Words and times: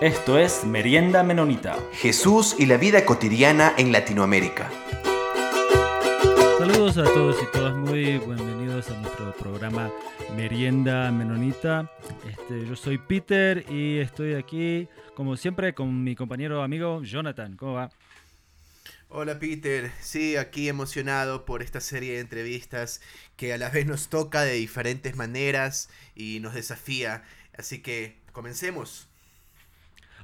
Esto 0.00 0.38
es 0.38 0.64
Merienda 0.64 1.22
Menonita. 1.22 1.78
Jesús 1.92 2.56
y 2.58 2.64
la 2.64 2.78
vida 2.78 3.04
cotidiana 3.04 3.74
en 3.76 3.92
Latinoamérica. 3.92 4.70
Saludos 6.58 6.96
a 6.96 7.04
todos 7.04 7.36
y 7.42 7.52
todas, 7.52 7.76
muy 7.76 8.16
bienvenidos 8.16 8.88
a 8.88 8.98
nuestro 8.98 9.34
programa 9.34 9.92
Merienda 10.34 11.12
Menonita. 11.12 11.92
Este, 12.26 12.66
yo 12.66 12.76
soy 12.76 12.96
Peter 12.96 13.66
y 13.68 13.98
estoy 13.98 14.36
aquí, 14.36 14.88
como 15.14 15.36
siempre, 15.36 15.74
con 15.74 16.02
mi 16.02 16.16
compañero 16.16 16.62
amigo 16.62 17.02
Jonathan. 17.02 17.58
¿Cómo 17.58 17.74
va? 17.74 17.90
Hola 19.10 19.38
Peter, 19.38 19.92
sí, 20.00 20.36
aquí 20.36 20.70
emocionado 20.70 21.44
por 21.44 21.62
esta 21.62 21.82
serie 21.82 22.14
de 22.14 22.20
entrevistas 22.20 23.02
que 23.36 23.52
a 23.52 23.58
la 23.58 23.68
vez 23.68 23.84
nos 23.84 24.08
toca 24.08 24.44
de 24.44 24.54
diferentes 24.54 25.14
maneras 25.14 25.90
y 26.14 26.40
nos 26.40 26.54
desafía. 26.54 27.22
Así 27.54 27.82
que 27.82 28.16
comencemos. 28.32 29.09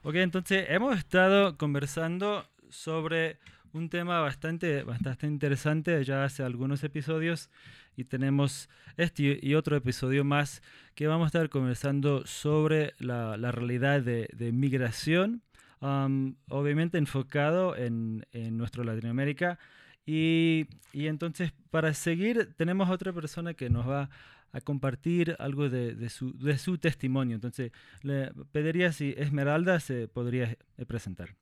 Ok, 0.09 0.15
entonces 0.15 0.67
hemos 0.69 0.97
estado 0.97 1.59
conversando 1.59 2.47
sobre 2.69 3.41
un 3.73 3.89
tema 3.89 4.21
bastante, 4.21 4.85
bastante 4.85 5.27
interesante 5.27 6.05
ya 6.05 6.23
hace 6.23 6.45
algunos 6.45 6.85
episodios 6.85 7.51
y 7.97 8.05
tenemos 8.05 8.69
este 8.97 9.41
y 9.43 9.55
otro 9.57 9.75
episodio 9.75 10.23
más 10.23 10.63
que 10.95 11.09
vamos 11.09 11.25
a 11.25 11.27
estar 11.27 11.49
conversando 11.49 12.25
sobre 12.25 12.95
la, 13.01 13.37
la 13.37 13.51
realidad 13.51 14.01
de, 14.01 14.29
de 14.33 14.53
migración, 14.53 15.43
um, 15.81 16.37
obviamente 16.51 16.99
enfocado 16.99 17.75
en, 17.75 18.25
en 18.31 18.57
nuestro 18.57 18.85
Latinoamérica. 18.85 19.59
Y, 20.07 20.69
y, 20.93 21.09
entonces 21.09 21.53
para 21.73 21.93
seguir 21.95 22.55
tenemos 22.57 22.91
otra 22.91 23.13
persona 23.13 23.55
que 23.55 23.71
nos 23.71 23.89
va 23.89 24.09
a 24.53 24.61
compartir 24.61 25.37
algo 25.39 25.69
de, 25.69 25.95
de, 25.95 26.09
su, 26.09 26.37
de 26.39 26.59
su, 26.59 26.79
testimonio. 26.79 27.35
Entonces, 27.35 27.73
le 28.03 28.31
pediría 28.53 28.93
si 28.93 29.15
Esmeralda 29.17 29.81
se 29.81 30.09
podría 30.09 30.57
eh, 30.77 30.87
presentar. 30.87 31.37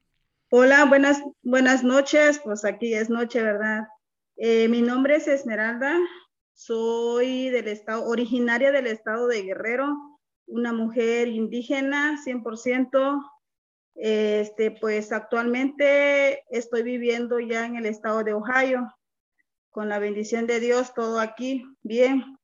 Hola, 0.50 0.84
buenas, 0.84 1.22
buenas 1.42 1.84
noches. 1.84 2.40
Pues 2.42 2.64
aquí 2.64 2.94
es 2.94 3.10
noche, 3.10 3.42
¿verdad? 3.42 3.88
Eh, 4.36 4.68
mi 4.68 4.82
nombre 4.82 5.16
es 5.16 5.28
Esmeralda. 5.28 5.98
Soy 6.52 7.50
del 7.50 7.68
estado, 7.68 8.04
originaria 8.06 8.70
del 8.70 8.86
estado 8.86 9.26
de 9.26 9.42
Guerrero, 9.42 9.96
una 10.46 10.72
mujer 10.72 11.28
indígena 11.28 12.18
100%. 12.24 13.22
Este, 13.96 14.72
pues 14.72 15.12
actualmente 15.12 16.42
estoy 16.50 16.82
viviendo 16.82 17.38
ya 17.38 17.66
en 17.66 17.76
el 17.76 17.86
estado 17.86 18.24
de 18.24 18.34
Ohio. 18.34 18.92
Con 19.70 19.88
la 19.88 19.98
bendición 19.98 20.46
de 20.46 20.60
Dios, 20.60 20.94
todo 20.94 21.18
aquí 21.18 21.64
bien 21.82 22.38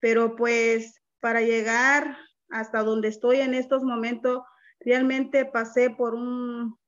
pero 0.00 0.36
pues 0.36 1.00
para 1.20 1.40
llegar 1.40 2.16
hasta 2.50 2.82
donde 2.82 3.08
estoy 3.08 3.40
en 3.40 3.54
estos 3.54 3.82
momentos, 3.82 4.42
realmente 4.80 5.44
pasé 5.44 5.90
por 5.90 6.14
un, 6.14 6.78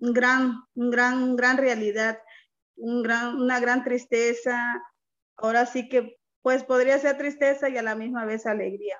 gran, 0.00 0.64
gran, 0.74 1.36
gran 1.36 1.58
realidad, 1.58 2.18
un 2.76 3.02
gran, 3.02 3.36
una 3.36 3.60
gran 3.60 3.84
tristeza. 3.84 4.82
Ahora 5.36 5.66
sí 5.66 5.88
que, 5.88 6.16
pues 6.42 6.64
podría 6.64 6.98
ser 6.98 7.18
tristeza 7.18 7.68
y 7.68 7.76
a 7.76 7.82
la 7.82 7.94
misma 7.94 8.24
vez 8.24 8.46
alegría. 8.46 8.98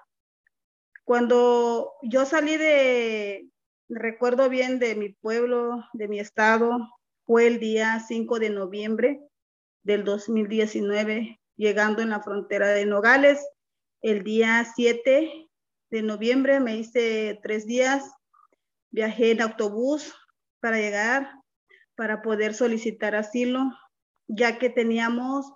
Cuando 1.04 1.94
yo 2.02 2.26
salí 2.26 2.56
de, 2.56 3.48
recuerdo 3.88 4.48
bien 4.48 4.78
de 4.78 4.94
mi 4.94 5.08
pueblo, 5.14 5.84
de 5.94 6.06
mi 6.06 6.20
estado, 6.20 6.70
fue 7.26 7.46
el 7.46 7.58
día 7.58 7.98
5 8.06 8.38
de 8.38 8.50
noviembre 8.50 9.20
del 9.82 10.04
2019 10.04 11.39
llegando 11.60 12.00
en 12.00 12.08
la 12.08 12.22
frontera 12.22 12.68
de 12.68 12.86
Nogales. 12.86 13.46
El 14.00 14.24
día 14.24 14.66
7 14.74 15.50
de 15.90 16.02
noviembre 16.02 16.58
me 16.58 16.76
hice 16.76 17.38
tres 17.42 17.66
días, 17.66 18.10
viajé 18.90 19.32
en 19.32 19.42
autobús 19.42 20.14
para 20.60 20.78
llegar, 20.78 21.34
para 21.96 22.22
poder 22.22 22.54
solicitar 22.54 23.14
asilo, 23.14 23.60
ya 24.26 24.58
que 24.58 24.70
teníamos, 24.70 25.52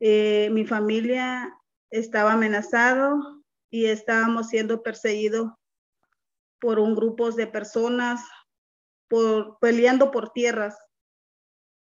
eh, 0.00 0.50
mi 0.52 0.66
familia 0.66 1.50
estaba 1.90 2.34
amenazado 2.34 3.42
y 3.70 3.86
estábamos 3.86 4.48
siendo 4.48 4.82
perseguidos 4.82 5.50
por 6.60 6.78
un 6.78 6.94
grupo 6.94 7.30
de 7.30 7.46
personas, 7.46 8.20
por, 9.08 9.58
peleando 9.60 10.10
por 10.10 10.30
tierras. 10.30 10.76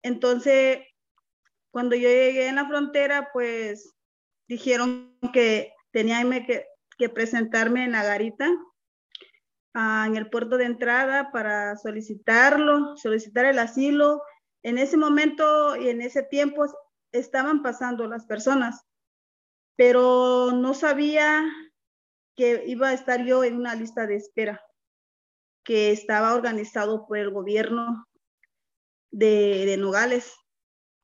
Entonces, 0.03 0.81
cuando 1.75 1.97
yo 1.97 2.09
llegué 2.09 2.47
en 2.47 2.55
la 2.55 2.69
frontera, 2.69 3.31
pues 3.33 3.97
dijeron 4.47 5.19
que 5.33 5.75
tenía 5.91 6.23
que, 6.47 6.69
que 6.97 7.09
presentarme 7.09 7.83
en 7.83 7.91
la 7.91 8.05
garita, 8.05 8.49
uh, 9.75 10.07
en 10.07 10.15
el 10.15 10.31
puerto 10.31 10.57
de 10.57 10.67
entrada 10.67 11.33
para 11.33 11.77
solicitarlo, 11.77 12.97
solicitar 12.97 13.47
el 13.47 13.59
asilo. 13.59 14.23
En 14.63 14.79
ese 14.79 14.97
momento 14.97 15.75
y 15.75 15.89
en 15.89 16.01
ese 16.01 16.23
tiempo 16.23 16.65
estaban 17.11 17.61
pasando 17.61 18.07
las 18.07 18.25
personas, 18.25 18.87
pero 19.75 20.53
no 20.53 20.75
sabía 20.75 21.45
que 22.37 22.63
iba 22.69 22.91
a 22.91 22.95
estar 22.95 23.25
yo 23.25 23.43
en 23.43 23.57
una 23.57 23.75
lista 23.75 24.07
de 24.07 24.15
espera 24.15 24.65
que 25.65 25.91
estaba 25.91 26.35
organizado 26.35 27.05
por 27.09 27.19
el 27.19 27.33
gobierno 27.33 28.07
de, 29.11 29.67
de 29.67 29.77
Nogales. 29.77 30.37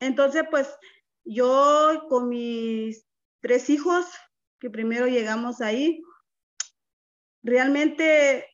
Entonces, 0.01 0.45
pues 0.51 0.69
yo 1.25 2.07
con 2.09 2.29
mis 2.29 3.07
tres 3.41 3.71
hijos, 3.71 4.07
que 4.59 4.71
primero 4.71 5.07
llegamos 5.07 5.61
ahí, 5.61 6.03
realmente 7.43 8.47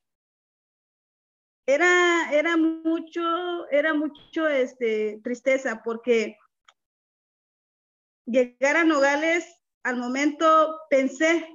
era, 1.66 2.32
era 2.32 2.56
mucho, 2.56 3.68
era 3.70 3.94
mucho 3.94 4.48
este, 4.48 5.20
tristeza 5.22 5.82
porque 5.82 6.36
llegar 8.24 8.76
a 8.76 8.84
Nogales, 8.84 9.46
al 9.82 9.96
momento 9.96 10.80
pensé 10.90 11.48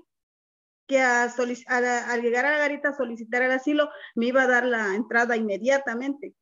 que 0.88 1.00
a 1.00 1.24
al 1.24 2.22
llegar 2.22 2.46
a 2.46 2.52
la 2.52 2.58
garita 2.58 2.90
a 2.90 2.98
solicitar 2.98 3.42
el 3.42 3.52
asilo 3.52 3.90
me 4.16 4.28
iba 4.28 4.44
a 4.44 4.48
dar 4.48 4.66
la 4.66 4.96
entrada 4.96 5.38
inmediatamente. 5.38 6.34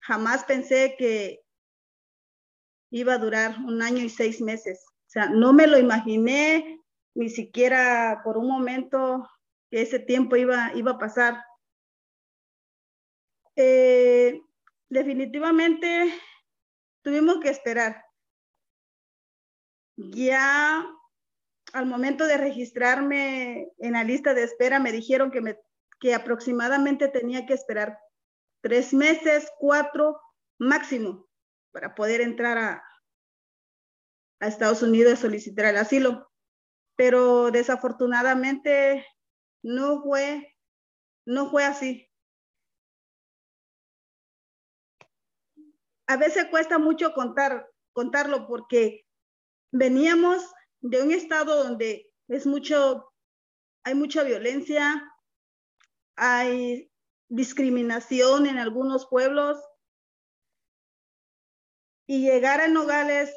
Jamás 0.00 0.44
pensé 0.44 0.94
que 0.98 1.41
iba 2.92 3.14
a 3.14 3.18
durar 3.18 3.56
un 3.66 3.82
año 3.82 4.04
y 4.04 4.10
seis 4.10 4.40
meses. 4.40 4.84
O 4.86 5.10
sea, 5.10 5.28
no 5.30 5.52
me 5.52 5.66
lo 5.66 5.78
imaginé 5.78 6.78
ni 7.14 7.30
siquiera 7.30 8.20
por 8.22 8.36
un 8.36 8.46
momento 8.46 9.28
que 9.70 9.82
ese 9.82 9.98
tiempo 9.98 10.36
iba, 10.36 10.70
iba 10.74 10.92
a 10.92 10.98
pasar. 10.98 11.42
Eh, 13.56 14.40
definitivamente 14.90 16.14
tuvimos 17.02 17.40
que 17.40 17.48
esperar. 17.48 18.04
Ya 19.96 20.86
al 21.72 21.86
momento 21.86 22.26
de 22.26 22.36
registrarme 22.36 23.72
en 23.78 23.92
la 23.94 24.04
lista 24.04 24.34
de 24.34 24.44
espera 24.44 24.78
me 24.78 24.92
dijeron 24.92 25.30
que, 25.30 25.40
me, 25.40 25.58
que 25.98 26.14
aproximadamente 26.14 27.08
tenía 27.08 27.46
que 27.46 27.54
esperar 27.54 27.98
tres 28.60 28.92
meses, 28.92 29.50
cuatro 29.58 30.20
máximo 30.58 31.26
para 31.72 31.94
poder 31.94 32.20
entrar 32.20 32.58
a, 32.58 32.84
Estados 34.40 34.82
Unidos 34.82 35.12
a 35.12 35.16
solicitar 35.16 35.66
el 35.66 35.76
asilo. 35.76 36.28
Pero 36.96 37.52
desafortunadamente 37.52 39.06
no 39.62 40.02
fue, 40.02 40.56
no 41.24 41.48
fue 41.48 41.64
así. 41.64 42.10
A 46.08 46.16
veces 46.16 46.46
cuesta 46.46 46.78
mucho 46.78 47.14
contar, 47.14 47.70
contarlo 47.92 48.48
porque 48.48 49.06
veníamos 49.70 50.52
de 50.80 51.02
un 51.02 51.12
estado 51.12 51.62
donde 51.62 52.10
es 52.26 52.44
mucho, 52.44 53.12
hay 53.84 53.94
mucha 53.94 54.24
violencia, 54.24 55.08
hay 56.16 56.90
discriminación 57.28 58.46
en 58.46 58.58
algunos 58.58 59.06
pueblos, 59.06 59.58
y 62.12 62.20
llegar 62.20 62.60
a 62.60 62.68
Nogales, 62.68 63.34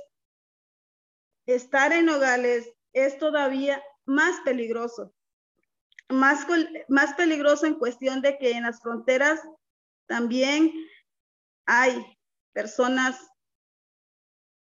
estar 1.46 1.94
en 1.94 2.08
Nogales 2.08 2.70
es 2.92 3.18
todavía 3.18 3.82
más 4.04 4.42
peligroso. 4.42 5.16
Más, 6.10 6.46
más 6.90 7.14
peligroso 7.14 7.68
en 7.68 7.76
cuestión 7.76 8.22
de 8.22 8.38
que 8.38 8.52
en 8.52 8.64
las 8.64 8.82
fronteras 8.82 9.40
también 10.08 10.74
hay 11.66 12.06
personas 12.52 13.18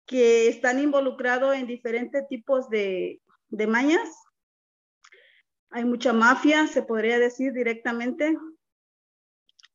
que 0.05 0.49
están 0.49 0.79
involucrados 0.79 1.55
en 1.55 1.65
diferentes 1.65 2.27
tipos 2.27 2.69
de, 2.69 3.21
de 3.47 3.67
mañas. 3.67 4.09
Hay 5.69 5.85
mucha 5.85 6.11
mafia, 6.11 6.67
se 6.67 6.83
podría 6.83 7.17
decir 7.17 7.53
directamente. 7.53 8.37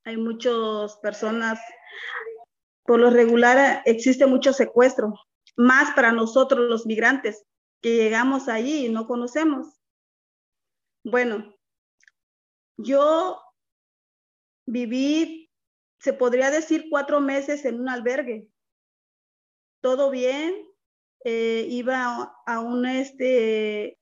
Hay 0.04 0.18
muchas 0.18 0.98
personas 0.98 1.58
por 2.86 3.00
lo 3.00 3.10
regular 3.10 3.82
existe 3.84 4.26
mucho 4.26 4.52
secuestro, 4.52 5.14
más 5.56 5.94
para 5.94 6.12
nosotros 6.12 6.68
los 6.68 6.86
migrantes 6.86 7.44
que 7.82 7.96
llegamos 7.96 8.48
allí 8.48 8.86
y 8.86 8.88
no 8.88 9.06
conocemos. 9.06 9.80
Bueno, 11.04 11.54
yo 12.76 13.40
viví, 14.66 15.50
se 16.00 16.12
podría 16.12 16.50
decir, 16.50 16.86
cuatro 16.90 17.20
meses 17.20 17.64
en 17.64 17.80
un 17.80 17.88
albergue. 17.88 18.48
Todo 19.80 20.10
bien, 20.10 20.66
eh, 21.24 21.66
iba 21.68 22.34
a, 22.46 22.60
una, 22.60 23.00
este, 23.00 23.98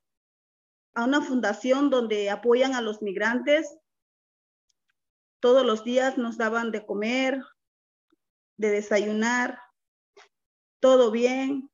a 0.94 1.04
una 1.04 1.20
fundación 1.20 1.90
donde 1.90 2.31
apoyan 2.31 2.75
a 2.75 2.81
los 2.81 3.02
migrantes. 3.02 3.76
Todos 5.40 5.64
los 5.64 5.84
días 5.84 6.16
nos 6.16 6.38
daban 6.38 6.70
de 6.70 6.86
comer, 6.86 7.42
de 8.56 8.70
desayunar, 8.70 9.58
todo 10.80 11.10
bien, 11.10 11.70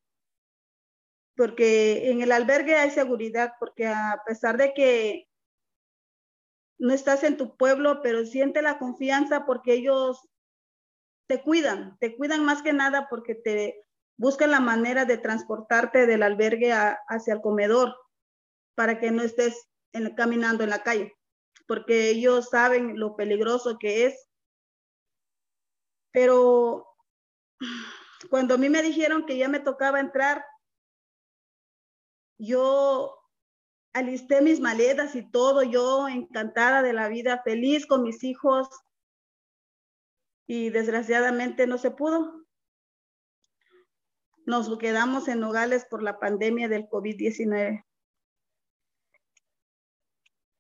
porque 1.37 2.11
en 2.11 2.23
el 2.23 2.33
albergue 2.33 2.77
hay 2.77 2.91
seguridad, 2.91 3.55
porque 3.59 3.87
a 3.87 4.23
pesar 4.27 4.57
de 4.57 4.75
que 4.75 5.29
no 6.79 6.95
estás 6.95 7.25
en 7.25 7.37
tu 7.37 7.57
pueblo, 7.57 8.01
pero 8.03 8.25
siente 8.25 8.63
la 8.63 8.79
confianza 8.79 9.45
porque 9.47 9.75
ellos 9.75 10.29
te 11.29 11.43
cuidan, 11.43 11.97
te 11.99 12.17
cuidan 12.17 12.45
más 12.45 12.63
que 12.63 12.73
nada 12.73 13.09
porque 13.09 13.35
te 13.35 13.85
buscan 14.17 14.51
la 14.51 14.61
manera 14.61 15.05
de 15.05 15.19
transportarte 15.19 16.07
del 16.07 16.23
albergue 16.23 16.73
hacia 16.73 17.35
el 17.35 17.41
comedor 17.41 17.95
para 18.75 18.99
que 18.99 19.11
no 19.11 19.23
estés 19.23 19.69
caminando 20.17 20.65
en 20.65 20.71
la 20.71 20.83
calle, 20.83 21.15
porque 21.67 22.11
ellos 22.11 22.49
saben 22.51 22.99
lo 22.99 23.15
peligroso 23.17 23.79
que 23.79 24.07
es. 24.07 24.30
Pero 26.13 26.87
cuando 28.29 28.55
a 28.55 28.59
mí 28.59 28.69
me 28.69 28.83
dijeron 28.83 29.27
que 29.27 29.39
ya 29.39 29.49
me 29.49 29.61
tocaba 29.61 30.01
entrar, 30.01 30.45
yo 32.39 33.17
alisté 33.93 34.41
mis 34.41 34.61
maletas 34.61 35.15
y 35.15 35.31
todo, 35.31 35.63
yo 35.63 36.09
encantada 36.09 36.83
de 36.83 36.93
la 36.93 37.09
vida, 37.09 37.43
feliz 37.43 37.87
con 37.87 38.03
mis 38.03 38.25
hijos 38.25 38.69
y 40.47 40.71
desgraciadamente 40.71 41.67
no 41.67 41.79
se 41.79 41.91
pudo. 41.91 42.47
Nos 44.47 44.77
quedamos 44.79 45.29
en 45.29 45.41
Nogales 45.41 45.85
por 45.85 46.03
la 46.03 46.19
pandemia 46.19 46.69
del 46.69 46.89
COVID-19. 46.89 47.85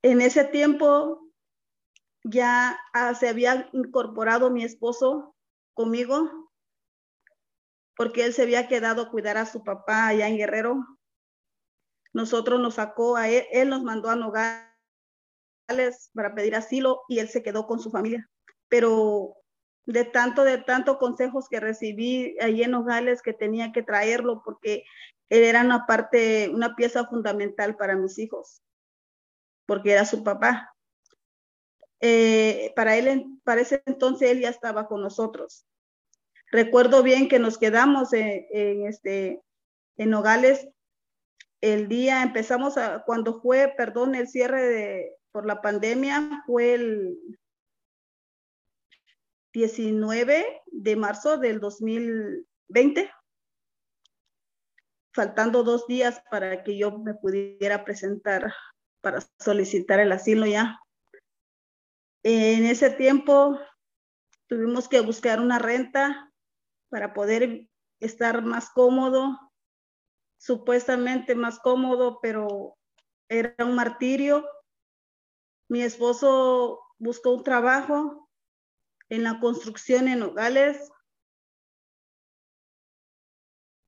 En 0.02 0.20
ese 0.20 0.44
tiempo 0.44 1.29
ya 2.23 2.79
ah, 2.93 3.14
se 3.14 3.29
había 3.29 3.69
incorporado 3.73 4.50
mi 4.50 4.64
esposo 4.64 5.35
conmigo 5.75 6.50
porque 7.96 8.25
él 8.25 8.32
se 8.32 8.43
había 8.43 8.69
quedado 8.69 9.02
a 9.02 9.11
cuidar 9.11 9.37
a 9.37 9.46
su 9.46 9.62
papá 9.62 10.08
allá 10.08 10.28
en 10.28 10.37
Guerrero 10.37 10.84
nosotros 12.12 12.61
nos 12.61 12.75
sacó 12.75 13.17
a 13.17 13.28
él, 13.28 13.44
él 13.52 13.69
nos 13.69 13.82
mandó 13.82 14.11
a 14.11 14.17
Nogales 14.17 16.11
para 16.14 16.34
pedir 16.34 16.56
asilo 16.56 17.02
y 17.08 17.19
él 17.20 17.28
se 17.28 17.43
quedó 17.43 17.67
con 17.67 17.78
su 17.78 17.90
familia. 17.90 18.28
Pero 18.69 19.37
de 19.87 20.05
tanto, 20.05 20.44
de 20.44 20.58
tanto 20.58 20.99
consejos 20.99 21.49
que 21.49 21.61
recibí 21.61 22.37
ahí 22.40 22.62
en 22.62 22.73
Nogales 22.73 23.23
que 23.23 23.32
tenía 23.32 23.73
que 23.73 23.82
traerlo 23.82 24.43
porque 24.44 24.84
él 25.28 25.44
era 25.44 25.62
una 25.62 25.87
parte, 25.87 26.50
una 26.52 26.75
pieza 26.75 27.06
fundamental 27.06 27.76
para 27.76 27.96
mis 27.96 28.19
hijos, 28.19 28.62
porque 29.66 29.93
era 29.93 30.05
su 30.05 30.25
papá. 30.25 30.75
Eh, 32.00 32.73
para 32.76 32.97
él, 32.97 33.38
para 33.44 33.61
ese 33.61 33.82
entonces 33.87 34.31
él 34.31 34.41
ya 34.41 34.49
estaba 34.49 34.88
con 34.88 35.02
nosotros. 35.02 35.67
Recuerdo 36.50 37.02
bien 37.02 37.29
que 37.29 37.38
nos 37.38 37.58
quedamos 37.58 38.11
este, 38.12 39.41
en 39.97 40.11
Nogales 40.11 40.69
el 41.61 41.88
día, 41.88 42.23
empezamos 42.23 42.76
a, 42.79 43.05
cuando 43.05 43.41
fue, 43.41 43.73
perdón, 43.76 44.14
el 44.14 44.29
cierre 44.29 44.62
de, 44.62 45.17
por 45.31 45.47
la 45.47 45.61
pandemia, 45.61 46.43
fue 46.47 46.75
el 46.75 47.19
19 49.52 50.62
de 50.67 50.97
marzo 50.97 51.37
del 51.37 51.61
2020, 51.61 53.11
faltando 55.12 55.62
dos 55.62 55.87
días 55.87 56.23
para 56.31 56.62
que 56.62 56.79
yo 56.79 56.99
me 56.99 57.14
pudiera 57.14 57.85
presentar 57.85 58.52
para 59.02 59.20
solicitar 59.38 60.00
el 60.00 60.12
asilo 60.12 60.47
ya. 60.47 60.79
En 62.22 62.64
ese 62.67 62.90
tiempo 62.90 63.58
tuvimos 64.46 64.88
que 64.88 65.00
buscar 65.00 65.40
una 65.40 65.58
renta 65.58 66.32
para 66.88 67.14
poder 67.14 67.69
estar 68.00 68.43
más 68.43 68.70
cómodo 68.70 69.50
supuestamente 70.40 71.34
más 71.34 71.58
cómodo, 71.58 72.19
pero 72.22 72.78
era 73.28 73.55
un 73.58 73.75
martirio. 73.75 74.49
Mi 75.69 75.82
esposo 75.82 76.81
buscó 76.99 77.34
un 77.34 77.44
trabajo 77.44 78.28
en 79.11 79.23
la 79.23 79.38
construcción 79.38 80.08
en 80.08 80.20
Nogales. 80.20 80.90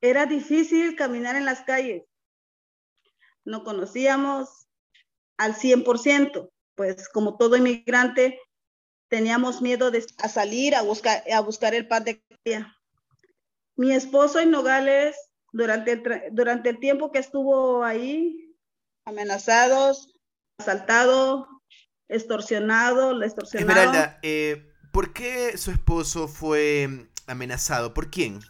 Era 0.02 0.26
difícil 0.26 0.94
caminar 0.94 1.37
en 1.37 1.46
las 1.46 1.62
calles. 1.62 2.05
No 3.44 3.64
conocíamos 3.64 4.69
al 5.38 5.55
100%, 5.55 6.51
pues 6.75 7.09
como 7.09 7.37
todo 7.37 7.57
inmigrante, 7.57 8.41
teníamos 9.09 9.61
miedo 9.61 9.91
de 9.91 10.05
salir 10.29 10.75
a 10.75 10.83
buscar, 10.83 11.23
a 11.31 11.41
buscar 11.41 11.75
el 11.75 11.87
pan 11.87 12.05
de 12.05 12.25
día. 12.45 12.77
Mi 13.77 13.93
esposo 13.93 14.41
en 14.41 14.51
Nogales 14.51 15.17
durante 15.53 15.93
el, 15.93 16.03
durante 16.33 16.71
el 16.71 16.81
tiempo 16.81 17.13
que 17.13 17.19
estuvo 17.19 17.85
ahí, 17.85 18.57
amenazados, 19.05 20.19
asaltado, 20.59 21.49
extorsionado, 22.09 23.13
la 23.13 23.27
extorsionado. 23.27 23.71
Esmeralda, 23.71 24.19
eh, 24.23 24.73
¿por 24.93 25.13
qué 25.13 25.57
su 25.59 25.71
esposo 25.71 26.29
fue 26.29 27.09
amenazado? 27.27 27.95
¿Por 27.95 28.11
quién? 28.11 28.41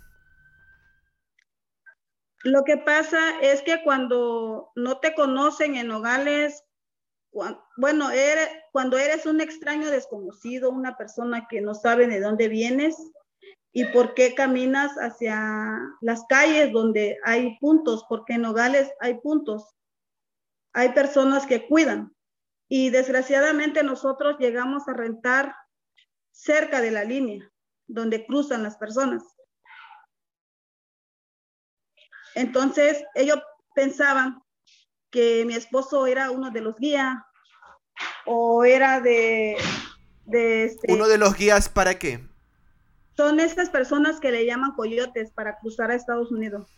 Lo 2.44 2.64
que 2.64 2.76
pasa 2.76 3.40
es 3.40 3.62
que 3.62 3.82
cuando 3.84 4.72
no 4.74 4.98
te 4.98 5.14
conocen 5.14 5.76
en 5.76 5.88
Nogales, 5.88 6.64
bueno, 7.76 8.10
eres, 8.10 8.48
cuando 8.72 8.98
eres 8.98 9.26
un 9.26 9.40
extraño 9.40 9.90
desconocido, 9.90 10.70
una 10.70 10.96
persona 10.96 11.46
que 11.48 11.60
no 11.60 11.74
sabe 11.74 12.06
de 12.06 12.20
dónde 12.20 12.48
vienes, 12.48 12.96
y 13.72 13.86
por 13.86 14.12
qué 14.14 14.34
caminas 14.34 14.92
hacia 14.98 15.80
las 16.02 16.24
calles 16.28 16.72
donde 16.72 17.18
hay 17.24 17.58
puntos, 17.58 18.04
porque 18.08 18.34
en 18.34 18.42
Nogales 18.42 18.92
hay 19.00 19.14
puntos, 19.14 19.74
hay 20.74 20.90
personas 20.90 21.46
que 21.46 21.66
cuidan. 21.66 22.14
Y 22.68 22.90
desgraciadamente 22.90 23.82
nosotros 23.82 24.36
llegamos 24.38 24.88
a 24.88 24.92
rentar 24.92 25.54
cerca 26.30 26.80
de 26.80 26.90
la 26.90 27.04
línea 27.04 27.50
donde 27.86 28.26
cruzan 28.26 28.62
las 28.62 28.76
personas. 28.76 29.22
Entonces 32.34 33.04
ellos 33.14 33.38
pensaban 33.74 34.42
que 35.10 35.44
mi 35.46 35.54
esposo 35.54 36.06
era 36.06 36.30
uno 36.30 36.50
de 36.50 36.60
los 36.60 36.76
guías 36.76 37.16
o 38.26 38.64
era 38.64 39.00
de... 39.00 39.56
de 40.26 40.64
este 40.64 40.92
¿Uno 40.92 41.08
de 41.08 41.18
los 41.18 41.36
guías 41.36 41.68
para 41.68 41.98
qué? 41.98 42.20
Son 43.16 43.40
estas 43.40 43.70
personas 43.70 44.20
que 44.20 44.30
le 44.30 44.46
llaman 44.46 44.72
coyotes 44.72 45.30
para 45.30 45.58
cruzar 45.58 45.90
a 45.90 45.94
Estados 45.94 46.30
Unidos. 46.30 46.68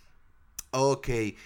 Ok. 0.70 1.08
Eh, 1.08 1.36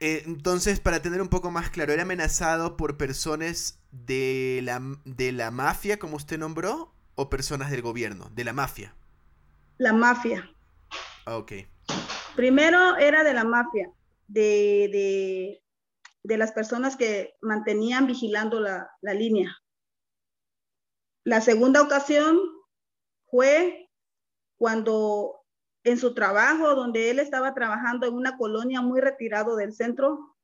entonces, 0.00 0.80
para 0.80 1.02
tener 1.02 1.20
un 1.20 1.28
poco 1.28 1.50
más 1.50 1.70
claro, 1.70 1.92
¿era 1.92 2.02
amenazado 2.02 2.76
por 2.76 2.96
personas 2.96 3.78
de 3.90 4.60
la, 4.62 4.80
de 5.04 5.32
la 5.32 5.50
mafia, 5.50 5.98
como 5.98 6.16
usted 6.16 6.38
nombró, 6.38 6.92
o 7.14 7.28
personas 7.28 7.70
del 7.70 7.82
gobierno? 7.82 8.30
De 8.34 8.44
la 8.44 8.52
mafia. 8.52 8.94
La 9.76 9.92
mafia. 9.92 10.50
Ok. 11.26 11.52
Primero 12.36 12.96
era 12.96 13.24
de 13.24 13.34
la 13.34 13.44
mafia, 13.44 13.90
de, 14.28 14.88
de, 14.92 15.62
de 16.28 16.36
las 16.36 16.52
personas 16.52 16.94
que 16.94 17.34
mantenían 17.40 18.06
vigilando 18.06 18.60
la, 18.60 18.90
la 19.00 19.14
línea. 19.14 19.56
La 21.24 21.40
segunda 21.40 21.80
ocasión 21.80 22.38
fue 23.30 23.88
cuando 24.58 25.40
en 25.84 25.96
su 25.96 26.12
trabajo, 26.12 26.74
donde 26.74 27.10
él 27.10 27.18
estaba 27.18 27.54
trabajando 27.54 28.06
en 28.06 28.12
una 28.12 28.36
colonia 28.36 28.82
muy 28.82 29.00
retirado 29.00 29.56
del 29.56 29.72
centro, 29.72 30.36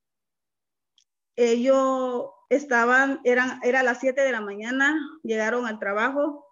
ellos 1.37 2.31
estaban, 2.49 3.21
eran, 3.25 3.61
era 3.63 3.83
las 3.83 4.01
7 4.01 4.23
de 4.23 4.33
la 4.33 4.41
mañana, 4.41 4.97
llegaron 5.23 5.67
al 5.67 5.79
trabajo 5.79 6.47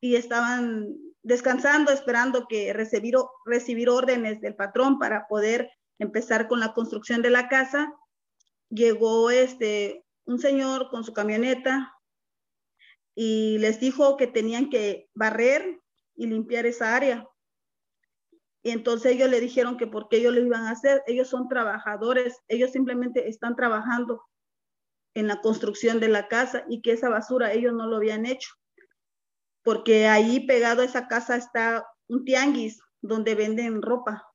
y 0.00 0.14
estaban 0.14 0.94
descansando, 1.24 1.90
esperando 1.90 2.46
que 2.46 2.72
recibir, 2.72 3.16
recibir 3.46 3.88
órdenes 3.88 4.40
del 4.40 4.54
patrón 4.54 5.00
para 5.00 5.26
poder 5.26 5.72
empezar 5.98 6.46
con 6.46 6.60
la 6.60 6.72
construcción 6.72 7.20
de 7.20 7.30
la 7.30 7.48
casa. 7.48 7.92
Llegó 8.70 9.30
este, 9.30 10.04
un 10.24 10.38
señor 10.38 10.88
con 10.90 11.04
su 11.04 11.12
camioneta 11.12 11.92
y 13.14 13.58
les 13.58 13.80
dijo 13.80 14.16
que 14.16 14.26
tenían 14.26 14.70
que 14.70 15.08
barrer 15.14 15.80
y 16.14 16.26
limpiar 16.26 16.66
esa 16.66 16.96
área. 16.96 17.28
Y 18.62 18.70
entonces 18.70 19.12
ellos 19.12 19.30
le 19.30 19.40
dijeron 19.40 19.76
que 19.76 19.86
porque 19.86 20.18
ellos 20.18 20.34
lo 20.34 20.40
iban 20.40 20.66
a 20.66 20.72
hacer, 20.72 21.02
ellos 21.06 21.28
son 21.28 21.48
trabajadores, 21.48 22.40
ellos 22.48 22.70
simplemente 22.70 23.28
están 23.28 23.56
trabajando 23.56 24.22
en 25.14 25.26
la 25.26 25.40
construcción 25.40 25.98
de 25.98 26.08
la 26.08 26.28
casa 26.28 26.64
y 26.68 26.82
que 26.82 26.92
esa 26.92 27.08
basura 27.08 27.52
ellos 27.52 27.72
no 27.72 27.86
lo 27.86 27.96
habían 27.96 28.26
hecho. 28.26 28.50
porque 29.62 30.08
ahí 30.08 30.46
pegado 30.46 30.82
a 30.82 30.86
esa 30.86 31.06
casa 31.06 31.36
está 31.36 31.86
un 32.08 32.24
tianguis 32.24 32.80
donde 33.02 33.34
venden 33.34 33.82
ropa, 33.82 34.26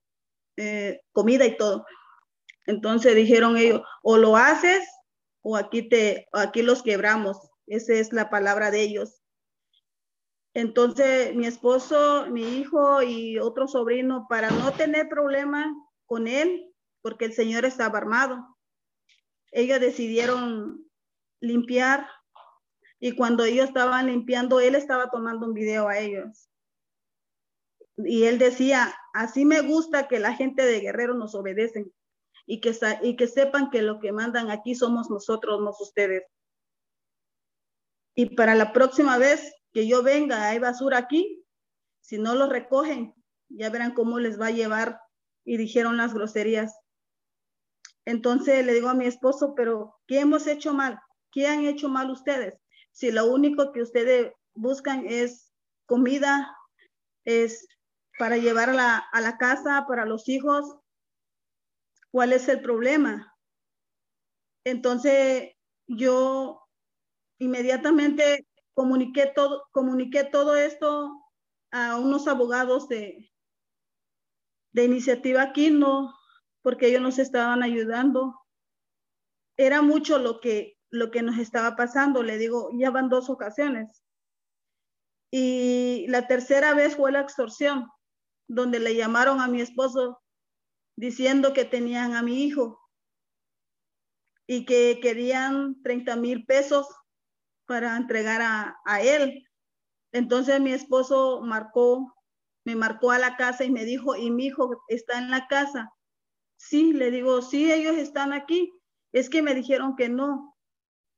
eh, 0.57 1.01
comida 1.11 1.45
y 1.45 1.57
todo. 1.57 1.85
Entonces 2.65 3.15
dijeron 3.15 3.57
ellos, 3.57 3.81
o 4.03 4.17
lo 4.17 4.35
haces 4.35 4.87
o 5.41 5.55
aquí 5.55 5.87
te, 5.87 6.27
aquí 6.33 6.61
los 6.61 6.81
quebramos. 6.81 7.37
Esa 7.67 7.93
es 7.93 8.11
la 8.13 8.29
palabra 8.29 8.71
de 8.71 8.81
ellos. 8.81 9.21
Entonces 10.53 11.35
mi 11.35 11.45
esposo, 11.45 12.27
mi 12.31 12.59
hijo 12.59 13.03
y 13.03 13.39
otro 13.39 13.67
sobrino, 13.67 14.25
para 14.29 14.49
no 14.49 14.71
tener 14.73 15.09
problema 15.09 15.71
con 16.05 16.27
él, 16.27 16.73
porque 17.01 17.25
el 17.25 17.33
Señor 17.33 17.65
estaba 17.65 17.97
armado, 17.97 18.57
ellos 19.51 19.79
decidieron 19.79 20.89
limpiar 21.41 22.07
y 22.99 23.15
cuando 23.15 23.43
ellos 23.43 23.67
estaban 23.67 24.07
limpiando, 24.07 24.59
él 24.59 24.75
estaba 24.75 25.09
tomando 25.11 25.45
un 25.45 25.53
video 25.53 25.87
a 25.87 25.99
ellos. 25.99 26.49
Y 27.97 28.23
él 28.23 28.39
decía, 28.39 28.95
así 29.13 29.45
me 29.45 29.61
gusta 29.61 30.07
que 30.07 30.19
la 30.19 30.33
gente 30.33 30.65
de 30.65 30.79
Guerrero 30.79 31.13
nos 31.13 31.35
obedecen 31.35 31.93
y 32.45 32.61
que, 32.61 32.77
y 33.01 33.15
que 33.15 33.27
sepan 33.27 33.69
que 33.69 33.81
lo 33.81 33.99
que 33.99 34.11
mandan 34.11 34.51
aquí 34.51 34.75
somos 34.75 35.09
nosotros, 35.09 35.61
no 35.61 35.71
ustedes. 35.79 36.23
Y 38.15 38.35
para 38.35 38.55
la 38.55 38.71
próxima 38.71 39.17
vez 39.17 39.53
que 39.73 39.87
yo 39.87 40.03
venga, 40.03 40.47
hay 40.49 40.59
basura 40.59 40.97
aquí, 40.97 41.43
si 42.01 42.17
no 42.17 42.35
lo 42.35 42.47
recogen, 42.47 43.13
ya 43.49 43.69
verán 43.69 43.93
cómo 43.93 44.19
les 44.19 44.39
va 44.39 44.47
a 44.47 44.51
llevar. 44.51 45.01
Y 45.43 45.57
dijeron 45.57 45.97
las 45.97 46.13
groserías. 46.13 46.75
Entonces 48.05 48.65
le 48.65 48.73
digo 48.73 48.89
a 48.89 48.93
mi 48.93 49.05
esposo, 49.05 49.53
pero 49.55 49.95
¿qué 50.07 50.19
hemos 50.19 50.47
hecho 50.47 50.73
mal? 50.73 50.99
¿Qué 51.31 51.47
han 51.47 51.65
hecho 51.65 51.89
mal 51.89 52.09
ustedes? 52.09 52.59
Si 52.91 53.11
lo 53.11 53.25
único 53.25 53.71
que 53.71 53.81
ustedes 53.81 54.31
buscan 54.53 55.05
es 55.07 55.51
comida, 55.85 56.55
es 57.25 57.67
para 58.17 58.37
llevar 58.37 58.69
a 58.69 58.73
la, 58.73 58.97
a 58.97 59.21
la 59.21 59.37
casa, 59.37 59.85
para 59.87 60.05
los 60.05 60.29
hijos, 60.29 60.77
¿cuál 62.15 62.31
es 62.31 62.47
el 62.47 62.61
problema? 62.61 63.35
Entonces 64.63 65.51
yo 65.85 66.65
inmediatamente 67.39 68.47
comuniqué 68.73 69.33
todo, 69.35 69.67
comuniqué 69.73 70.23
todo 70.23 70.55
esto 70.55 71.11
a 71.71 71.97
unos 71.97 72.29
abogados 72.29 72.87
de, 72.87 73.29
de 74.71 74.85
iniciativa 74.85 75.51
Quino, 75.51 76.15
porque 76.61 76.87
ellos 76.87 77.01
nos 77.01 77.19
estaban 77.19 77.63
ayudando. 77.63 78.39
Era 79.57 79.81
mucho 79.81 80.17
lo 80.17 80.39
que, 80.39 80.77
lo 80.91 81.11
que 81.11 81.21
nos 81.21 81.37
estaba 81.37 81.75
pasando, 81.75 82.23
le 82.23 82.37
digo, 82.37 82.69
ya 82.79 82.91
van 82.91 83.09
dos 83.09 83.29
ocasiones. 83.29 84.05
Y 85.31 86.05
la 86.07 86.27
tercera 86.27 86.73
vez 86.75 86.95
fue 86.95 87.11
la 87.11 87.19
extorsión, 87.19 87.89
donde 88.47 88.79
le 88.79 88.95
llamaron 88.95 89.41
a 89.41 89.49
mi 89.49 89.59
esposo 89.59 90.21
diciendo 90.95 91.53
que 91.53 91.65
tenían 91.65 92.15
a 92.15 92.21
mi 92.21 92.43
hijo 92.43 92.79
y 94.47 94.65
que 94.65 94.99
querían 95.01 95.81
30 95.81 96.15
mil 96.15 96.45
pesos 96.45 96.87
para 97.65 97.97
entregar 97.97 98.41
a, 98.41 98.77
a, 98.85 99.01
él. 99.01 99.47
Entonces 100.11 100.61
mi 100.61 100.71
esposo 100.71 101.41
marcó, 101.41 102.15
me 102.63 102.75
marcó 102.75 103.11
a 103.11 103.19
la 103.19 103.35
casa 103.35 103.63
y 103.63 103.71
me 103.71 103.85
dijo, 103.85 104.15
¿y 104.15 104.29
mi 104.29 104.45
hijo 104.45 104.83
está 104.87 105.17
en 105.17 105.31
la 105.31 105.47
casa? 105.47 105.91
Sí, 106.57 106.93
le 106.93 107.11
digo, 107.11 107.41
sí, 107.41 107.71
ellos 107.71 107.97
están 107.97 108.33
aquí. 108.33 108.71
Es 109.11 109.29
que 109.29 109.41
me 109.41 109.55
dijeron 109.55 109.95
que 109.95 110.09
no. 110.09 110.55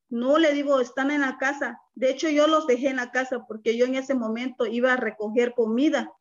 No, 0.10 0.38
le 0.38 0.54
digo, 0.54 0.80
están 0.80 1.12
en 1.12 1.22
la 1.22 1.38
casa. 1.38 1.82
De 1.94 2.10
hecho, 2.10 2.30
yo 2.30 2.48
los 2.48 2.66
dejé 2.66 2.90
en 2.90 2.96
la 2.96 3.12
casa 3.12 3.46
porque 3.46 3.76
yo 3.76 3.86
en 3.86 3.96
ese 3.96 4.14
momento 4.14 4.66
iba 4.66 4.94
a 4.94 4.98
recoger 4.98 5.54
comida 5.54 6.12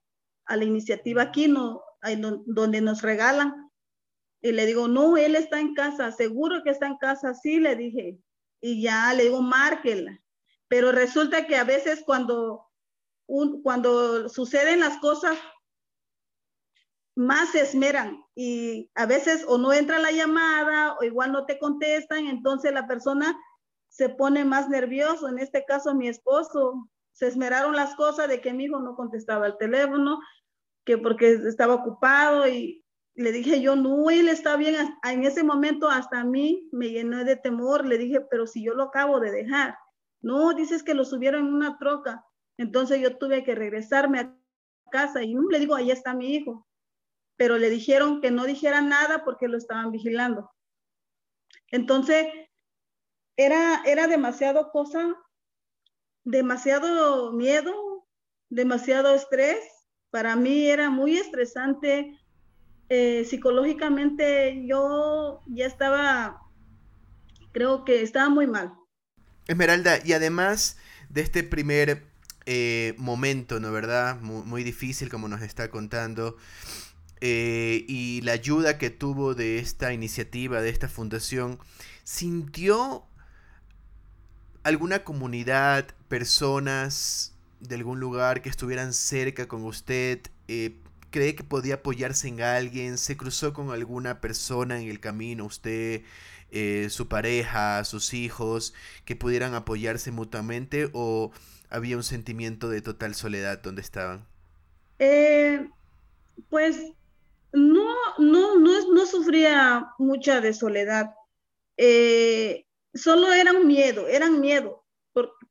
a 0.45 0.57
la 0.57 0.65
iniciativa 0.65 1.23
aquí, 1.23 1.49
donde 2.47 2.81
nos 2.81 3.03
regalan. 3.03 3.71
Y 4.43 4.53
le 4.53 4.67
digo, 4.67 4.87
no, 4.87 5.17
él 5.17 5.35
está 5.35 5.59
en 5.61 5.75
casa, 5.75 6.13
seguro 6.13 6.63
que 6.63 6.71
está 6.71 6.87
en 6.87 6.99
casa. 6.99 7.35
Sí, 7.35 7.59
le 7.59 7.75
dije, 7.75 8.19
y 8.61 8.83
ya 8.83 9.13
le 9.15 9.25
digo, 9.25 9.43
márquela. 9.43 10.21
Pero 10.69 10.93
resulta 10.93 11.47
que 11.47 11.57
a 11.57 11.65
veces 11.65 12.03
cuando, 12.05 12.67
cuando 13.63 14.29
suceden 14.29 14.81
las 14.81 14.99
cosas, 14.99 15.37
más 17.17 17.51
se 17.51 17.63
esmeran 17.63 18.23
y 18.35 18.91
a 18.95 19.07
veces 19.07 19.45
o 19.49 19.57
no 19.57 19.73
entra 19.73 19.99
la 19.99 20.11
llamada 20.11 20.97
o 21.01 21.03
igual 21.03 21.33
no 21.33 21.47
te 21.47 21.59
contestan, 21.59 22.27
entonces 22.27 22.73
la 22.73 22.87
persona 22.87 23.35
se 23.89 24.11
pone 24.11 24.45
más 24.45 24.69
nervioso. 24.69 25.29
En 25.29 25.39
este 25.39 25.65
caso, 25.65 25.95
mi 25.95 26.09
esposo, 26.09 26.89
se 27.13 27.27
esmeraron 27.27 27.75
las 27.75 27.95
cosas 27.95 28.29
de 28.29 28.43
que 28.43 28.53
mi 28.53 28.65
hijo 28.65 28.79
no 28.81 28.95
contestaba 28.95 29.47
el 29.47 29.57
teléfono, 29.57 30.21
que 30.87 30.97
porque 30.97 31.33
estaba 31.33 31.75
ocupado 31.75 32.49
y 32.49 32.83
le 33.15 33.33
dije 33.33 33.61
yo, 33.61 33.77
no, 33.77 34.09
él 34.09 34.29
está 34.29 34.57
bien. 34.57 34.77
En 35.03 35.25
ese 35.25 35.43
momento 35.43 35.91
hasta 35.91 36.21
a 36.21 36.25
mí 36.25 36.69
me 36.73 36.89
llenó 36.91 37.25
de 37.25 37.37
temor. 37.37 37.85
Le 37.85 37.99
dije, 37.99 38.21
pero 38.31 38.47
si 38.47 38.65
yo 38.65 38.75
lo 38.75 38.85
acabo 38.85 39.21
de 39.21 39.33
dejar. 39.33 39.77
No, 40.23 40.55
dices 40.55 40.83
que 40.83 40.95
lo 40.95 41.05
subieron 41.05 41.47
en 41.47 41.55
una 41.55 41.77
troca. 41.79 42.25
Entonces 42.57 43.01
yo 43.01 43.19
tuve 43.19 43.43
que 43.45 43.55
regresarme 43.55 44.21
a 44.21 44.39
casa 44.91 45.23
y 45.23 45.35
le 45.51 45.59
digo, 45.59 45.75
ahí 45.75 45.91
está 45.91 46.15
mi 46.15 46.35
hijo. 46.35 46.67
Pero 47.37 47.59
le 47.59 47.69
dijeron 47.69 48.21
que 48.21 48.31
no 48.31 48.45
dijera 48.45 48.81
nada 48.81 49.25
porque 49.25 49.49
lo 49.49 49.59
estaban 49.59 49.91
vigilando. 49.91 50.51
Entonces, 51.71 52.27
era, 53.37 53.83
era 53.85 54.07
demasiado 54.07 54.71
cosa, 54.71 55.17
demasiado 56.25 57.33
miedo, 57.33 58.07
demasiado 58.49 59.15
estrés. 59.15 59.59
Para 60.17 60.35
mí 60.35 60.67
era 60.67 60.89
muy 60.89 61.19
estresante 61.19 62.19
eh, 62.89 63.27
psicológicamente 63.29 64.65
yo 64.67 65.43
ya 65.47 65.67
estaba, 65.67 66.41
creo 67.53 67.85
que 67.85 68.01
estaba 68.01 68.31
muy 68.31 68.47
mal. 68.47 68.73
Esmeralda, 69.47 69.99
y 70.07 70.15
además 70.15 70.79
de 71.11 71.21
este 71.21 71.43
primer 71.43 72.07
eh, 72.47 72.95
momento, 72.97 73.61
¿no 73.61 73.71
verdad? 73.73 74.19
Muy, 74.23 74.65
difícil 74.65 75.11
como 75.11 75.29
nos 75.29 75.43
está 75.43 75.69
contando. 75.69 76.39
Eh, 77.21 77.85
y 77.87 78.23
la 78.23 78.33
ayuda 78.33 78.79
que 78.79 78.89
tuvo 78.89 79.35
de 79.35 79.59
esta 79.59 79.93
iniciativa, 79.93 80.63
de 80.63 80.71
esta 80.71 80.89
fundación, 80.89 81.59
¿sintió 82.05 83.05
alguna 84.63 85.05
comunidad, 85.05 85.89
personas 86.09 87.36
de 87.61 87.75
algún 87.75 88.01
lugar 88.01 88.43
que 88.43 88.49
estuvieran 88.49 88.93
cerca 88.93 89.49
con 89.49 89.65
usted? 89.65 90.21
cree 91.11 91.35
que 91.35 91.45
podía 91.45 91.77
apoyarse 91.77 92.29
en 92.29 92.43
alguien? 92.43 92.99
¿Se 92.99 93.17
cruzó 93.17 93.53
con 93.53 93.71
alguna 93.71 94.21
persona 94.21 94.81
en 94.81 94.89
el 94.89 95.01
camino? 95.01 95.47
¿Usted, 95.47 96.03
eh, 96.51 96.89
su 96.91 97.09
pareja, 97.09 97.85
sus 97.85 98.13
hijos, 98.15 98.75
que 99.05 99.17
pudieran 99.17 99.55
apoyarse 99.55 100.11
mutuamente? 100.11 100.91
¿O 100.93 101.33
había 101.71 101.97
un 101.97 102.03
sentimiento 102.03 102.69
de 102.69 102.83
total 102.83 103.15
soledad 103.15 103.63
donde 103.63 103.83
estaban? 103.83 104.27
Eh, 104.99 105.69
pues 106.51 106.93
no, 107.53 107.87
no, 108.19 108.59
no, 108.59 108.93
no 108.93 109.07
sufría 109.07 109.89
mucha 109.99 110.41
de 110.41 110.53
soledad. 110.53 111.15
Eh, 111.79 112.67
solo 112.95 113.33
era 113.33 113.53
un 113.53 113.67
miedo, 113.67 114.07
eran 114.09 114.41
miedo, 114.41 114.85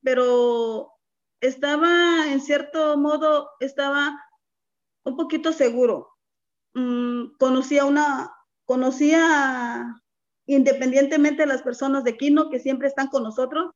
pero 0.03 0.94
estaba 1.41 2.31
en 2.31 2.41
cierto 2.41 2.97
modo, 2.97 3.49
estaba 3.59 4.19
un 5.03 5.15
poquito 5.15 5.53
seguro. 5.53 6.09
Mm, 6.73 7.35
conocía 7.37 7.85
una, 7.85 8.31
conocía 8.65 10.01
independientemente 10.47 11.43
de 11.43 11.47
las 11.47 11.61
personas 11.61 12.03
de 12.03 12.17
Quino 12.17 12.49
que 12.49 12.59
siempre 12.59 12.87
están 12.87 13.07
con 13.07 13.23
nosotros, 13.23 13.71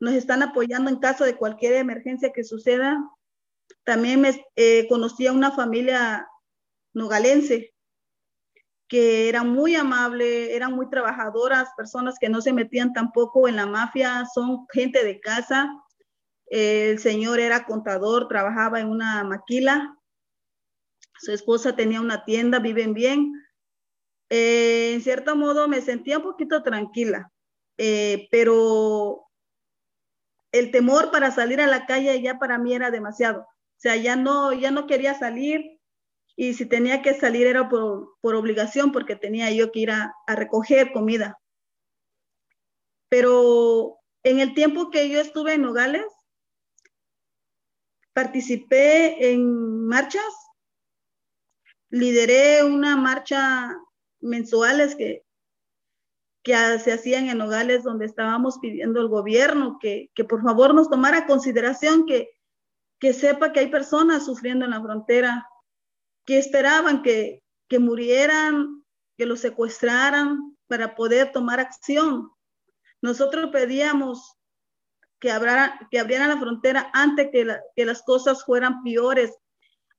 nos 0.00 0.14
están 0.14 0.42
apoyando 0.42 0.90
en 0.90 0.96
caso 0.96 1.24
de 1.24 1.36
cualquier 1.36 1.74
emergencia 1.74 2.32
que 2.32 2.44
suceda. 2.44 2.98
También 3.84 4.20
me 4.20 4.44
eh, 4.56 4.86
conocía 4.88 5.32
una 5.32 5.50
familia 5.52 6.28
nogalense 6.94 7.74
que 8.88 9.28
era 9.28 9.42
muy 9.42 9.74
amable, 9.74 10.54
eran 10.54 10.72
muy 10.74 10.88
trabajadoras, 10.88 11.70
personas 11.76 12.16
que 12.18 12.28
no 12.28 12.40
se 12.40 12.52
metían 12.52 12.92
tampoco 12.92 13.48
en 13.48 13.56
la 13.56 13.66
mafia, 13.66 14.26
son 14.32 14.66
gente 14.72 15.02
de 15.02 15.20
casa. 15.20 15.68
El 16.46 16.98
señor 16.98 17.40
era 17.40 17.64
contador, 17.66 18.28
trabajaba 18.28 18.80
en 18.80 18.88
una 18.88 19.24
maquila 19.24 19.98
su 21.24 21.32
esposa 21.32 21.76
tenía 21.76 22.00
una 22.00 22.24
tienda, 22.24 22.58
viven 22.58 22.94
bien. 22.94 23.32
Eh, 24.30 24.92
en 24.94 25.02
cierto 25.02 25.36
modo 25.36 25.68
me 25.68 25.80
sentía 25.80 26.18
un 26.18 26.24
poquito 26.24 26.62
tranquila, 26.62 27.30
eh, 27.78 28.28
pero 28.30 29.26
el 30.52 30.70
temor 30.70 31.10
para 31.10 31.30
salir 31.30 31.60
a 31.60 31.66
la 31.66 31.86
calle 31.86 32.20
ya 32.20 32.38
para 32.38 32.58
mí 32.58 32.74
era 32.74 32.90
demasiado. 32.90 33.40
O 33.42 33.80
sea, 33.80 33.96
ya 33.96 34.16
no, 34.16 34.52
ya 34.52 34.70
no 34.70 34.86
quería 34.86 35.14
salir 35.14 35.80
y 36.36 36.54
si 36.54 36.66
tenía 36.66 37.00
que 37.02 37.14
salir 37.14 37.46
era 37.46 37.68
por, 37.68 38.16
por 38.20 38.34
obligación 38.34 38.92
porque 38.92 39.14
tenía 39.14 39.50
yo 39.50 39.70
que 39.72 39.80
ir 39.80 39.90
a, 39.90 40.14
a 40.26 40.34
recoger 40.34 40.92
comida. 40.92 41.38
Pero 43.08 43.98
en 44.24 44.40
el 44.40 44.54
tiempo 44.54 44.90
que 44.90 45.08
yo 45.08 45.20
estuve 45.20 45.54
en 45.54 45.62
Nogales, 45.62 46.04
participé 48.14 49.32
en 49.32 49.86
marchas, 49.86 50.24
lideré 51.90 52.64
una 52.64 52.96
marcha 52.96 53.76
mensuales 54.20 54.94
que, 54.94 55.24
que 56.42 56.54
se 56.78 56.92
hacían 56.92 57.28
en 57.28 57.40
hogares 57.40 57.82
donde 57.82 58.06
estábamos 58.06 58.58
pidiendo 58.58 59.00
al 59.00 59.08
gobierno 59.08 59.78
que, 59.80 60.10
que 60.14 60.24
por 60.24 60.42
favor 60.42 60.74
nos 60.74 60.88
tomara 60.88 61.26
consideración 61.26 62.06
que, 62.06 62.30
que 62.98 63.12
sepa 63.12 63.52
que 63.52 63.60
hay 63.60 63.68
personas 63.68 64.24
sufriendo 64.24 64.64
en 64.64 64.70
la 64.70 64.82
frontera, 64.82 65.48
que 66.24 66.38
esperaban 66.38 67.02
que, 67.02 67.42
que 67.68 67.78
murieran, 67.78 68.84
que 69.18 69.26
los 69.26 69.40
secuestraran 69.40 70.56
para 70.68 70.94
poder 70.94 71.32
tomar 71.32 71.60
acción. 71.60 72.30
Nosotros 73.02 73.50
pedíamos 73.50 74.38
que, 75.24 75.30
abrieran 75.98 76.28
la 76.28 76.38
frontera 76.38 76.90
antes 76.92 77.30
que, 77.32 77.84
las 77.84 78.02
cosas 78.02 78.44
fueran 78.44 78.82
peores, 78.82 79.34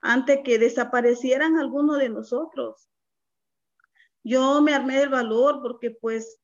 antes 0.02 0.42
que 0.44 0.60
desaparecieran 0.60 1.58
algunos 1.58 1.98
de 1.98 2.10
nosotros. 2.10 2.88
Yo 4.24 4.62
me 4.62 4.76
armé 4.76 5.00
del 5.00 5.10
valor 5.10 5.62
porque 5.64 5.90
pues 5.90 6.40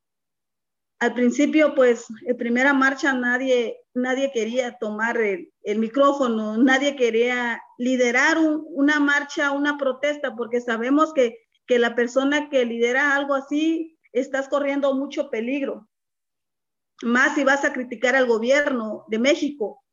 al 0.99 1.13
principio 1.13 1.75
pues 1.75 2.07
en 2.25 2.37
primera 2.37 2.73
marcha 2.73 3.13
nadie, 3.13 3.79
nadie 3.93 4.31
quería 4.31 4.77
tomar 4.79 5.17
el, 5.17 5.51
el 5.63 5.77
micrófono, 5.77 6.57
nadie 6.57 6.95
quería 6.95 7.61
liderar 7.77 8.37
una 8.39 8.99
marcha, 8.99 9.51
una 9.51 9.77
protesta, 9.77 10.35
porque 10.35 10.59
sabemos 10.59 11.13
que, 11.13 11.37
que 11.67 11.77
la 11.77 11.93
persona 11.93 12.49
que 12.49 12.65
lidera 12.65 13.15
algo 13.15 13.35
así 13.35 13.99
estás 14.11 14.49
corriendo 14.49 14.93
mucho 14.95 15.29
peligro 15.29 15.87
más 17.03 17.35
si 17.35 17.43
vas 17.43 17.65
a 17.65 17.73
criticar 17.73 18.15
al 18.15 18.27
gobierno 18.27 19.05
de 19.07 19.19
México, 19.19 19.83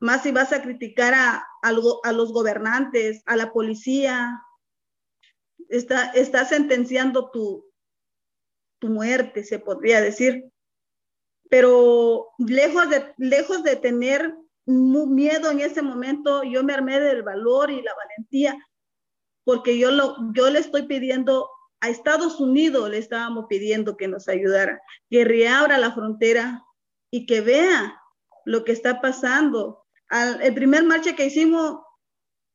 más 0.00 0.22
si 0.22 0.32
vas 0.32 0.52
a 0.52 0.62
criticar 0.62 1.14
a, 1.14 1.46
a, 1.62 1.72
los 2.12 2.32
gobernantes, 2.32 3.22
a 3.26 3.36
la 3.36 3.52
policía, 3.52 4.40
está, 5.68 6.10
está 6.12 6.44
sentenciando 6.44 7.30
tu, 7.30 7.64
tu 8.78 8.88
muerte, 8.88 9.44
se 9.44 9.58
podría 9.58 10.00
decir. 10.00 10.50
Pero 11.48 12.28
lejos 12.38 12.90
de, 12.90 13.14
lejos 13.16 13.62
de 13.62 13.76
tener 13.76 14.34
miedo 14.66 15.50
en 15.50 15.60
ese 15.60 15.82
momento, 15.82 16.42
yo 16.42 16.62
me 16.64 16.74
armé 16.74 17.00
del 17.00 17.22
valor 17.22 17.70
y 17.70 17.82
la 17.82 17.94
valentía, 17.94 18.58
porque 19.44 19.78
yo, 19.78 19.90
lo, 19.90 20.16
yo 20.32 20.50
le 20.50 20.58
estoy 20.58 20.82
pidiendo 20.82 21.48
a 21.84 21.90
Estados 21.90 22.40
Unidos 22.40 22.88
le 22.88 22.96
estábamos 22.96 23.44
pidiendo 23.46 23.98
que 23.98 24.08
nos 24.08 24.26
ayudara, 24.28 24.80
que 25.10 25.22
reabra 25.22 25.76
la 25.76 25.92
frontera 25.92 26.64
y 27.10 27.26
que 27.26 27.42
vea 27.42 28.00
lo 28.46 28.64
que 28.64 28.72
está 28.72 29.02
pasando. 29.02 29.84
el 30.42 30.54
primer 30.54 30.84
marcha 30.84 31.14
que 31.14 31.26
hicimos, 31.26 31.80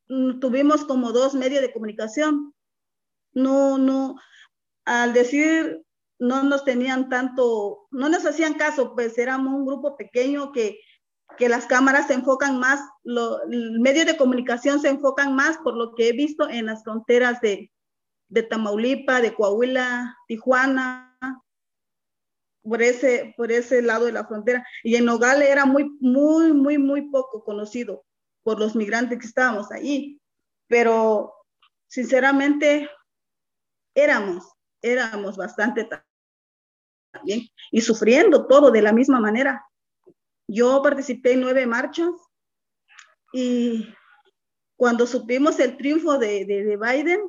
mm, 0.08 0.40
tuvimos 0.40 0.84
como 0.86 1.12
dos 1.12 1.36
medios 1.36 1.62
de 1.62 1.72
comunicación. 1.72 2.56
No, 3.34 3.78
no, 3.78 4.16
al 4.86 5.14
decir 5.14 5.84
no 6.18 6.42
nos 6.44 6.66
tenían 6.66 7.08
tanto, 7.10 7.88
no 7.92 8.10
nos 8.10 8.26
hacían 8.26 8.56
caso, 8.56 8.96
pues 8.96 9.18
éramos 9.20 9.54
un 9.54 9.66
grupo 9.66 9.96
pequeño 9.96 10.52
que, 10.52 10.80
que 11.38 11.50
las 11.50 11.68
cámaras 11.68 12.08
se 12.08 12.16
enfocan 12.16 12.60
más, 12.60 12.82
los 13.04 13.42
medios 13.48 14.08
de 14.08 14.18
comunicación 14.18 14.80
se 14.80 14.90
enfocan 14.90 15.36
más 15.36 15.58
por 15.60 15.76
lo 15.78 15.94
que 15.94 16.10
he 16.10 16.14
visto 16.14 16.50
en 16.50 16.66
las 16.66 16.84
fronteras 16.84 17.40
de, 17.42 17.72
de 18.30 18.44
Tamaulipa, 18.44 19.22
de 19.22 19.34
Coahuila, 19.34 20.16
Tijuana, 20.28 21.18
por 22.62 22.82
ese, 22.82 23.34
por 23.36 23.52
ese 23.52 23.82
lado 23.82 24.06
de 24.06 24.12
la 24.12 24.26
frontera. 24.26 24.66
Y 24.84 24.96
en 24.96 25.06
Nogales 25.06 25.50
era 25.50 25.66
muy, 25.66 25.90
muy, 26.00 26.54
muy, 26.54 26.78
muy 26.78 27.10
poco 27.10 27.44
conocido 27.44 28.06
por 28.44 28.60
los 28.60 28.76
migrantes 28.76 29.20
que 29.20 29.26
estábamos 29.26 29.72
ahí. 29.72 30.22
Pero 30.68 31.34
sinceramente 31.88 32.90
éramos, 33.96 34.48
éramos 34.82 35.36
bastante 35.36 35.90
también 37.12 37.48
y 37.72 37.82
sufriendo 37.82 38.46
todo 38.46 38.70
de 38.70 38.84
la 38.84 38.94
misma 38.94 39.20
manera. 39.20 39.66
Yo 40.48 40.82
participé 40.84 41.34
en 41.34 41.42
nueve 41.42 41.66
marchas 41.66 42.12
y 43.34 43.94
cuando 44.76 45.06
supimos 45.08 45.60
el 45.60 45.76
triunfo 45.78 46.18
de, 46.18 46.46
de 46.46 46.78
Biden, 46.78 47.20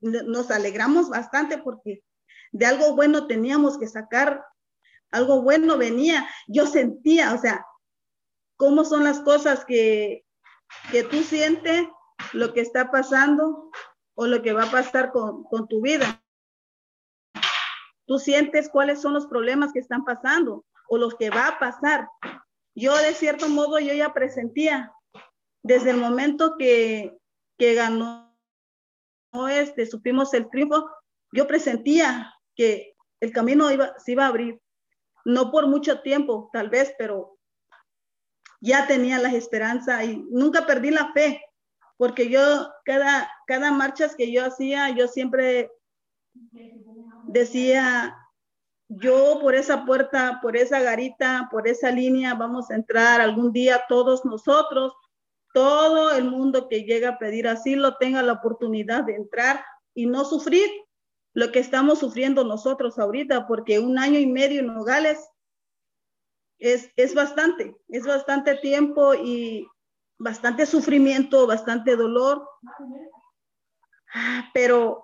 nos 0.00 0.50
alegramos 0.50 1.08
bastante 1.08 1.58
porque 1.58 2.02
de 2.52 2.66
algo 2.66 2.94
bueno 2.94 3.26
teníamos 3.26 3.78
que 3.78 3.86
sacar, 3.86 4.44
algo 5.10 5.42
bueno 5.42 5.78
venía. 5.78 6.28
Yo 6.46 6.66
sentía, 6.66 7.34
o 7.34 7.38
sea, 7.38 7.64
cómo 8.56 8.84
son 8.84 9.04
las 9.04 9.20
cosas 9.20 9.64
que, 9.64 10.24
que 10.90 11.02
tú 11.02 11.22
sientes, 11.22 11.86
lo 12.32 12.52
que 12.52 12.60
está 12.60 12.90
pasando 12.90 13.70
o 14.14 14.26
lo 14.26 14.42
que 14.42 14.52
va 14.52 14.64
a 14.64 14.70
pasar 14.70 15.12
con, 15.12 15.44
con 15.44 15.68
tu 15.68 15.80
vida. 15.80 16.22
Tú 18.06 18.18
sientes 18.18 18.68
cuáles 18.68 19.00
son 19.00 19.12
los 19.12 19.26
problemas 19.26 19.72
que 19.72 19.80
están 19.80 20.04
pasando 20.04 20.64
o 20.88 20.98
los 20.98 21.14
que 21.14 21.30
va 21.30 21.46
a 21.46 21.58
pasar. 21.58 22.08
Yo 22.74 22.96
de 22.96 23.14
cierto 23.14 23.48
modo 23.48 23.78
yo 23.78 23.92
ya 23.92 24.12
presentía 24.12 24.92
desde 25.62 25.90
el 25.90 25.98
momento 25.98 26.56
que, 26.58 27.18
que 27.58 27.74
ganó 27.74 28.27
este, 29.46 29.86
supimos 29.86 30.34
el 30.34 30.48
triunfo, 30.50 30.90
yo 31.32 31.46
presentía 31.46 32.34
que 32.56 32.96
el 33.20 33.32
camino 33.32 33.70
iba, 33.70 33.96
se 33.98 34.12
iba 34.12 34.24
a 34.24 34.28
abrir, 34.28 34.60
no 35.24 35.50
por 35.50 35.68
mucho 35.68 36.00
tiempo, 36.00 36.50
tal 36.52 36.70
vez, 36.70 36.94
pero 36.98 37.38
ya 38.60 38.86
tenía 38.86 39.18
la 39.18 39.32
esperanza 39.32 40.02
y 40.04 40.24
nunca 40.30 40.66
perdí 40.66 40.90
la 40.90 41.12
fe, 41.12 41.40
porque 41.96 42.28
yo, 42.28 42.72
cada, 42.84 43.30
cada 43.46 43.70
marcha 43.70 44.08
que 44.16 44.32
yo 44.32 44.44
hacía, 44.44 44.90
yo 44.90 45.06
siempre 45.06 45.70
decía, 47.24 48.16
yo 48.88 49.38
por 49.40 49.54
esa 49.54 49.84
puerta, 49.84 50.38
por 50.40 50.56
esa 50.56 50.80
garita, 50.80 51.48
por 51.50 51.68
esa 51.68 51.90
línea, 51.90 52.34
vamos 52.34 52.70
a 52.70 52.74
entrar 52.74 53.20
algún 53.20 53.52
día 53.52 53.84
todos 53.88 54.24
nosotros, 54.24 54.94
todo 55.58 56.12
el 56.12 56.22
mundo 56.30 56.68
que 56.68 56.84
llega 56.84 57.08
a 57.08 57.18
pedir 57.18 57.48
asilo 57.48 57.96
tenga 57.96 58.22
la 58.22 58.34
oportunidad 58.34 59.02
de 59.02 59.16
entrar 59.16 59.64
y 59.92 60.06
no 60.06 60.24
sufrir 60.24 60.70
lo 61.34 61.50
que 61.50 61.58
estamos 61.58 61.98
sufriendo 61.98 62.44
nosotros 62.44 62.96
ahorita, 62.96 63.48
porque 63.48 63.80
un 63.80 63.98
año 63.98 64.20
y 64.20 64.26
medio 64.26 64.60
en 64.60 64.68
Nogales 64.68 65.18
es, 66.60 66.92
es 66.94 67.12
bastante, 67.12 67.76
es 67.88 68.06
bastante 68.06 68.54
tiempo 68.54 69.14
y 69.14 69.66
bastante 70.16 70.64
sufrimiento, 70.64 71.48
bastante 71.48 71.96
dolor. 71.96 72.48
Pero 74.54 75.02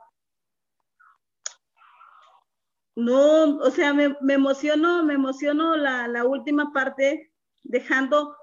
no, 2.95 3.57
o 3.57 3.71
sea, 3.73 3.93
me, 3.93 4.17
me 4.21 4.35
emocionó, 4.35 5.03
me 5.03 5.15
emocionó 5.15 5.77
la, 5.77 6.07
la 6.07 6.25
última 6.25 6.73
parte, 6.73 7.33
dejando 7.65 8.37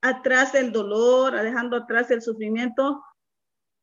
atrás 0.00 0.54
el 0.54 0.72
dolor, 0.72 1.40
dejando 1.40 1.76
atrás 1.76 2.10
el 2.10 2.22
sufrimiento. 2.22 3.02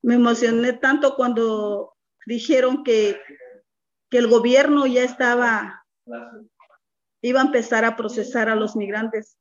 Me 0.02 0.16
emocioné 0.16 0.74
tanto 0.74 1.16
cuando 1.16 1.96
dijeron 2.26 2.84
que, 2.84 3.20
que 4.10 4.18
el 4.18 4.28
gobierno 4.28 4.86
ya 4.86 5.04
estaba, 5.04 5.86
iba 7.22 7.42
a 7.42 7.46
empezar 7.46 7.86
a 7.86 7.96
procesar 7.96 8.50
a 8.50 8.56
los 8.56 8.76
migrantes. 8.76 9.38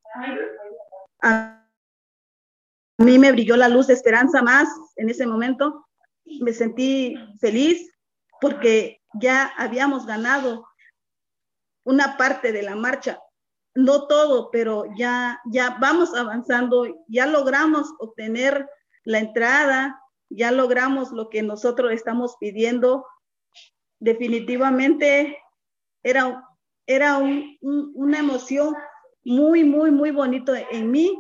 A 1.23 1.67
mí 2.99 3.19
me 3.19 3.33
brilló 3.33 3.57
la 3.57 3.69
luz 3.69 3.87
de 3.89 3.95
esperanza 3.95 4.43
más 4.43 4.69
en 4.97 5.11
ese 5.11 5.27
momento. 5.27 5.87
Me 6.41 6.53
sentí 6.53 7.15
feliz 7.41 7.91
porque 8.41 9.03
ya 9.15 9.53
habíamos 9.57 10.07
ganado 10.07 10.67
una 11.85 12.17
parte 12.17 12.53
de 12.53 12.63
la 12.63 12.75
marcha 12.75 13.19
no 13.75 14.07
todo, 14.07 14.51
pero 14.51 14.85
ya, 14.97 15.41
ya 15.47 15.77
vamos 15.81 16.15
avanzando, 16.15 16.87
ya 17.09 17.27
logramos 17.27 17.93
obtener 17.99 18.69
la 19.05 19.19
entrada, 19.19 20.01
ya 20.31 20.51
logramos 20.51 21.11
lo 21.11 21.29
que 21.29 21.43
nosotros 21.43 21.93
estamos 21.93 22.37
pidiendo. 22.39 23.05
Definitivamente 23.99 25.39
era, 26.03 26.47
era 26.87 27.19
una 27.19 28.19
emoción 28.19 28.75
muy, 29.25 29.65
muy, 29.65 29.91
muy 29.91 30.11
bonito 30.11 30.55
en 30.55 30.91
mí 30.91 31.19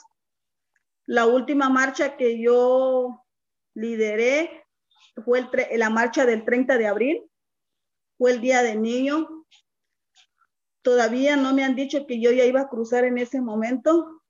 La 1.06 1.26
última 1.26 1.70
marcha 1.70 2.18
que 2.18 2.42
yo 2.42 3.26
lideré 3.74 4.66
fue 5.26 5.40
el 5.40 5.80
la 5.80 5.90
marcha 5.90 6.26
del 6.26 6.46
30 6.46 6.78
de 6.78 6.88
abril, 6.88 7.32
fue 8.18 8.32
el 8.32 8.42
Día 8.42 8.62
del 8.62 8.82
Niño. 8.82 9.46
Todavía 10.82 11.36
no 11.36 11.54
me 11.54 11.64
han 11.64 11.76
dicho 11.76 12.06
que 12.06 12.22
yo 12.22 12.32
ya 12.32 12.46
iba 12.46 12.62
a 12.62 12.70
cruzar 12.70 13.06
en 13.06 13.18
ese 13.18 13.42
momento. 13.42 14.22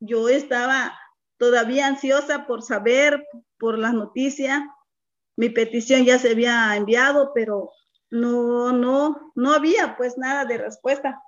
Yo 0.00 0.28
estaba 0.28 0.98
todavía 1.36 1.86
ansiosa 1.86 2.46
por 2.46 2.62
saber, 2.62 3.26
por 3.58 3.78
las 3.78 3.94
noticias. 3.94 4.62
Mi 5.36 5.48
petición 5.50 6.04
ya 6.04 6.18
se 6.18 6.32
había 6.32 6.74
enviado, 6.76 7.32
pero 7.34 7.70
no, 8.10 8.72
no, 8.72 9.32
no 9.34 9.52
había 9.52 9.96
pues 9.96 10.16
nada 10.18 10.44
de 10.44 10.58
respuesta. 10.58 11.22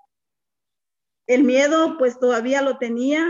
El 1.27 1.45
miedo 1.45 1.97
pues 1.99 2.19
todavía 2.19 2.63
lo 2.63 2.79
tenía, 2.79 3.27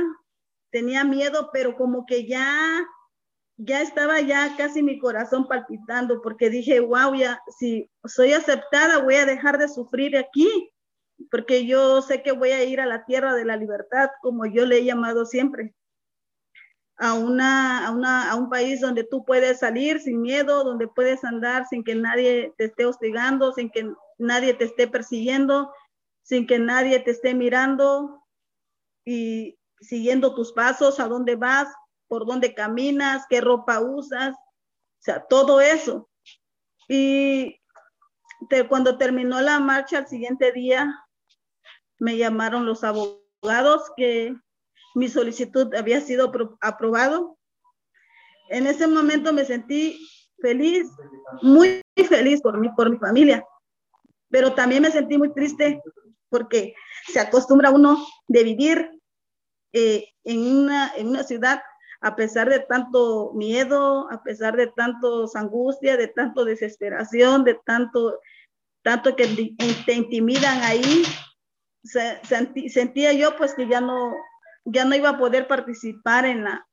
tenía 0.71 1.05
miedo, 1.05 1.51
pero 1.53 1.77
como 1.77 2.07
que 2.07 2.27
ya, 2.27 2.87
ya 3.57 3.83
estaba 3.83 4.21
ya 4.21 4.57
casi 4.57 4.83
mi 4.83 4.99
corazón 4.99 5.49
palpitando 5.49 6.23
porque 6.23 6.51
dije, 6.51 6.81
wow, 6.81 7.15
ya 7.15 7.41
si 7.59 7.91
soy 8.05 8.33
aceptada 8.33 9.03
voy 9.03 9.17
a 9.17 9.27
dejar 9.27 9.59
de 9.59 9.69
sufrir 9.69 10.17
aquí, 10.17 10.73
porque 11.31 11.67
yo 11.67 12.01
sé 12.01 12.23
que 12.23 12.33
voy 12.33 12.51
a 12.53 12.65
ir 12.65 12.81
a 12.81 12.87
la 12.87 13.05
tierra 13.05 13.35
de 13.35 13.45
la 13.45 13.57
libertad, 13.57 14.11
como 14.23 14.47
yo 14.47 14.65
le 14.65 14.79
he 14.79 14.85
llamado 14.85 15.27
siempre 15.27 15.75
a, 17.01 17.15
una, 17.15 17.87
a, 17.87 17.91
una, 17.91 18.31
a 18.31 18.37
un 18.37 18.51
país 18.51 18.81
donde 18.81 19.05
tú 19.05 19.25
puedes 19.25 19.61
salir 19.61 20.01
sin 20.01 20.21
miedo, 20.21 20.65
donde 20.65 20.87
puedes 20.87 21.25
andar 21.25 21.67
sin 21.67 21.83
que 21.83 21.95
nadie 21.95 22.53
te 22.59 22.67
esté 22.67 22.85
hostigando, 22.85 23.53
sin 23.53 23.71
que 23.71 23.91
nadie 24.19 24.53
te 24.53 24.65
esté 24.65 24.87
persiguiendo, 24.87 25.73
sin 26.23 26.47
que 26.47 26.59
nadie 26.59 27.01
te 27.01 27.13
esté 27.13 27.35
mirando 27.35 28.23
y 29.05 29.59
siguiendo 29.81 30.35
tus 30.35 30.53
pasos, 30.53 31.01
a 31.01 31.09
dónde 31.09 31.37
vas, 31.37 31.69
por 32.07 32.27
dónde 32.27 32.55
caminas, 32.55 33.25
qué 33.31 33.41
ropa 33.41 33.81
usas, 33.81 34.35
o 34.35 35.03
sea, 35.03 35.25
todo 35.27 35.63
eso. 35.63 36.11
Y 36.87 37.57
cuando 38.69 38.99
terminó 38.99 39.41
la 39.41 39.59
marcha, 39.59 39.99
al 39.99 40.09
siguiente 40.09 40.53
día, 40.53 40.95
me 41.99 42.19
llamaron 42.19 42.67
los 42.67 42.85
abogados 42.85 43.91
que 43.97 44.35
mi 44.94 45.09
solicitud 45.09 45.74
había 45.74 46.00
sido 46.00 46.33
aprobado. 46.61 47.38
En 48.48 48.66
ese 48.66 48.87
momento 48.87 49.33
me 49.33 49.44
sentí 49.44 49.98
feliz, 50.40 50.88
muy 51.42 51.81
feliz 52.09 52.40
por 52.40 52.59
mí, 52.59 52.68
por 52.76 52.90
mi 52.90 52.98
familia, 52.98 53.44
pero 54.31 54.55
también 54.55 54.83
me 54.83 54.90
sentí 54.90 55.18
muy 55.18 55.33
triste 55.33 55.81
porque 56.29 56.74
se 57.07 57.20
acostumbra 57.20 57.70
uno 57.70 58.05
de 58.29 58.44
vivir 58.44 58.90
eh, 59.72 60.09
en, 60.24 60.40
una, 60.40 60.92
en 60.96 61.09
una 61.09 61.22
ciudad 61.22 61.61
a 62.00 62.16
pesar 62.16 62.48
de 62.48 62.61
tanto 62.61 63.33
miedo, 63.35 64.11
a 64.11 64.22
pesar 64.22 64.57
de 64.57 64.68
tantos 64.68 65.37
angustia, 65.37 65.96
de 65.96 66.09
tanto 66.09 66.44
desesperación, 66.44 67.44
de 67.44 67.61
tanto, 67.66 68.20
tanto 68.83 69.14
que 69.14 69.26
te 69.85 69.92
intimidan 69.92 70.62
ahí, 70.62 71.05
sentía 72.68 73.12
yo 73.12 73.37
pues 73.37 73.55
que 73.55 73.68
ya 73.68 73.83
no, 73.83 74.14
ya 74.64 74.85
no 74.85 74.94
iba 74.94 75.11
a 75.11 75.18
poder 75.18 75.46
participar 75.46 76.25
en, 76.27 76.44
la, 76.44 76.66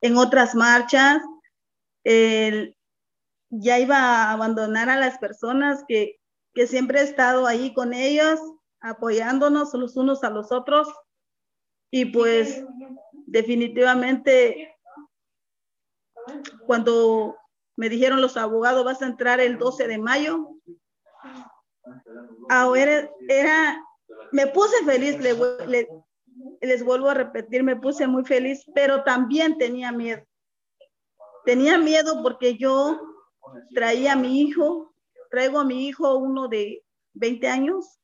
en 0.00 0.16
otras 0.16 0.54
marchas, 0.54 1.22
ya 2.04 3.78
iba 3.78 3.96
a 3.96 4.32
abandonar 4.32 4.88
a 4.88 4.96
las 4.96 5.18
personas 5.18 5.84
que, 5.88 6.20
que 6.54 6.66
siempre 6.66 7.00
he 7.00 7.04
estado 7.04 7.46
ahí 7.46 7.74
con 7.74 7.92
ellos, 7.92 8.40
apoyándonos 8.80 9.74
los 9.74 9.96
unos 9.96 10.24
a 10.24 10.30
los 10.30 10.52
otros. 10.52 10.88
Y 11.90 12.06
pues 12.06 12.64
definitivamente, 13.26 14.76
cuando 16.66 17.36
me 17.76 17.88
dijeron 17.88 18.20
los 18.20 18.36
abogados, 18.36 18.84
vas 18.84 19.02
a 19.02 19.06
entrar 19.06 19.40
el 19.40 19.58
12 19.58 19.88
de 19.88 19.98
mayo, 19.98 20.56
ahora 22.48 23.10
era, 23.28 23.84
me 24.32 24.46
puse 24.48 24.84
feliz, 24.84 25.18
le, 25.18 25.34
le, 25.66 25.88
les 26.60 26.84
vuelvo 26.84 27.08
a 27.08 27.14
repetir, 27.14 27.62
me 27.62 27.76
puse 27.76 28.06
muy 28.06 28.24
feliz, 28.24 28.64
pero 28.74 29.02
también 29.02 29.56
tenía 29.58 29.92
miedo. 29.92 30.22
Tenía 31.44 31.78
miedo 31.78 32.22
porque 32.22 32.56
yo 32.56 33.00
traía 33.74 34.12
a 34.12 34.16
mi 34.16 34.42
hijo, 34.42 34.94
traigo 35.30 35.60
a 35.60 35.64
mi 35.64 35.86
hijo 35.86 36.16
uno 36.16 36.48
de 36.48 36.84
20 37.14 37.48
años. 37.48 37.98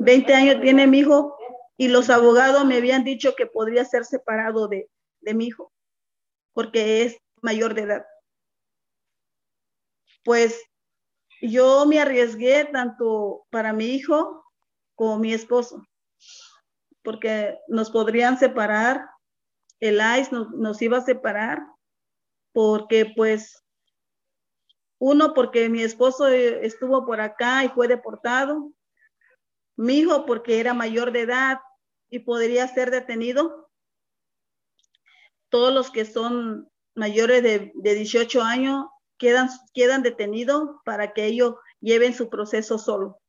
20 0.00 0.34
años 0.34 0.60
tiene 0.60 0.86
mi 0.86 0.98
hijo 0.98 1.36
y 1.76 1.88
los 1.88 2.10
abogados 2.10 2.64
me 2.64 2.76
habían 2.76 3.04
dicho 3.04 3.34
que 3.36 3.46
podría 3.46 3.84
ser 3.84 4.04
separado 4.04 4.68
de, 4.68 4.88
de 5.20 5.34
mi 5.34 5.46
hijo 5.46 5.72
porque 6.52 7.02
es 7.02 7.18
mayor 7.42 7.74
de 7.74 7.82
edad. 7.82 8.06
Pues 10.24 10.58
yo 11.42 11.84
me 11.86 12.00
arriesgué 12.00 12.64
tanto 12.64 13.46
para 13.50 13.72
mi 13.72 13.86
hijo 13.88 14.42
como 14.94 15.18
mi 15.18 15.34
esposo 15.34 15.86
porque 17.06 17.60
nos 17.68 17.92
podrían 17.92 18.36
separar, 18.36 19.08
el 19.78 20.00
ICE 20.00 20.28
nos, 20.32 20.82
iba 20.82 20.98
a 20.98 21.04
separar, 21.04 21.62
porque 22.52 23.12
pues, 23.14 23.62
uno, 24.98 25.32
porque 25.32 25.68
mi 25.68 25.84
esposo 25.84 26.26
estuvo 26.26 27.06
por 27.06 27.20
acá 27.20 27.62
y 27.62 27.68
fue 27.68 27.86
deportado, 27.86 28.72
mi 29.76 29.98
hijo 29.98 30.26
porque 30.26 30.58
era 30.58 30.74
mayor 30.74 31.12
de 31.12 31.20
edad 31.20 31.60
y 32.10 32.18
podría 32.18 32.66
ser 32.66 32.90
detenido. 32.90 33.70
Todos 35.48 35.72
los 35.72 35.92
que 35.92 36.04
son 36.04 36.68
mayores 36.96 37.40
de, 37.44 37.70
de 37.76 37.94
18 37.94 38.42
años 38.42 38.86
quedan, 39.16 39.48
quedan 39.74 40.02
detenidos 40.02 40.70
para 40.84 41.12
que 41.12 41.26
ellos 41.26 41.54
lleven 41.80 42.14
su 42.14 42.28
proceso 42.28 42.78
solo. 42.78 43.20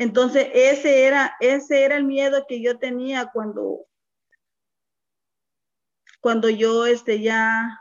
Entonces, 0.00 0.48
ese 0.54 1.04
era, 1.04 1.36
ese 1.40 1.84
era 1.84 1.94
el 1.94 2.04
miedo 2.04 2.46
que 2.48 2.62
yo 2.62 2.78
tenía 2.78 3.26
cuando, 3.26 3.80
cuando 6.22 6.48
yo 6.48 6.86
este, 6.86 7.20
ya 7.20 7.78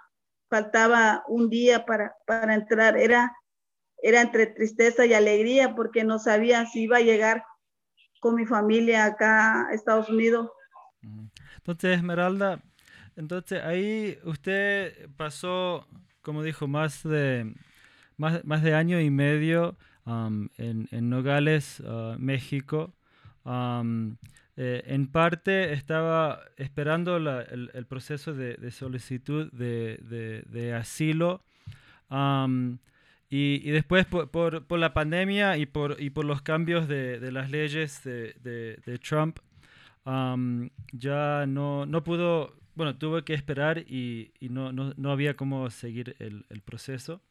faltaba 0.49 1.23
un 1.29 1.49
día 1.49 1.85
para, 1.85 2.13
para 2.27 2.55
entrar. 2.55 2.97
Era, 2.97 3.33
era 4.03 4.19
entre 4.19 4.47
tristeza 4.47 5.05
y 5.05 5.13
alegría 5.13 5.75
porque 5.75 6.03
no 6.03 6.19
sabía 6.19 6.65
si 6.65 6.81
iba 6.81 6.97
a 6.97 7.01
llegar 7.01 7.45
con 8.19 8.35
mi 8.35 8.45
familia 8.45 9.05
acá 9.05 9.69
a 9.69 9.73
Estados 9.73 10.09
Unidos. 10.09 10.49
Entonces, 11.59 11.99
Esmeralda, 11.99 12.61
entonces 13.15 13.63
ahí 13.63 14.19
usted 14.25 15.09
pasó, 15.15 15.87
como 16.21 16.43
dijo, 16.43 16.67
más 16.67 17.01
de, 17.01 17.55
más, 18.17 18.43
más 18.43 18.61
de 18.61 18.73
año 18.75 18.99
y 18.99 19.09
medio 19.09 19.77
en, 20.57 21.09
Nogales, 21.09 21.81
ah, 21.85 22.15
México. 22.17 22.93
Eh, 24.61 24.83
en 24.87 25.07
parte 25.07 25.71
estaba 25.71 26.41
esperando 26.57 27.15
el, 27.15 27.85
proceso 27.87 28.33
de, 28.33 28.71
solicitud 28.71 29.49
de, 29.53 30.73
asilo 30.77 31.43
y, 33.29 33.71
después 33.71 34.05
por, 34.05 34.79
la 34.79 34.93
pandemia 34.93 35.57
y 35.57 35.65
por, 35.65 35.95
y 36.01 36.09
por 36.09 36.25
los 36.25 36.41
cambios 36.41 36.89
de, 36.89 37.31
las 37.31 37.49
leyes 37.51 38.03
de, 38.03 38.99
Trump 39.01 39.39
ya 40.91 41.45
no, 41.47 41.85
no 41.85 42.03
pudo, 42.03 42.55
bueno, 42.75 42.97
tuve 42.97 43.23
que 43.23 43.35
esperar 43.35 43.79
y, 43.79 44.33
no, 44.41 44.73
no, 44.73 45.11
había 45.11 45.35
cómo 45.35 45.69
seguir 45.69 46.17
el, 46.19 46.45
el 46.49 46.61
proceso. 46.61 47.21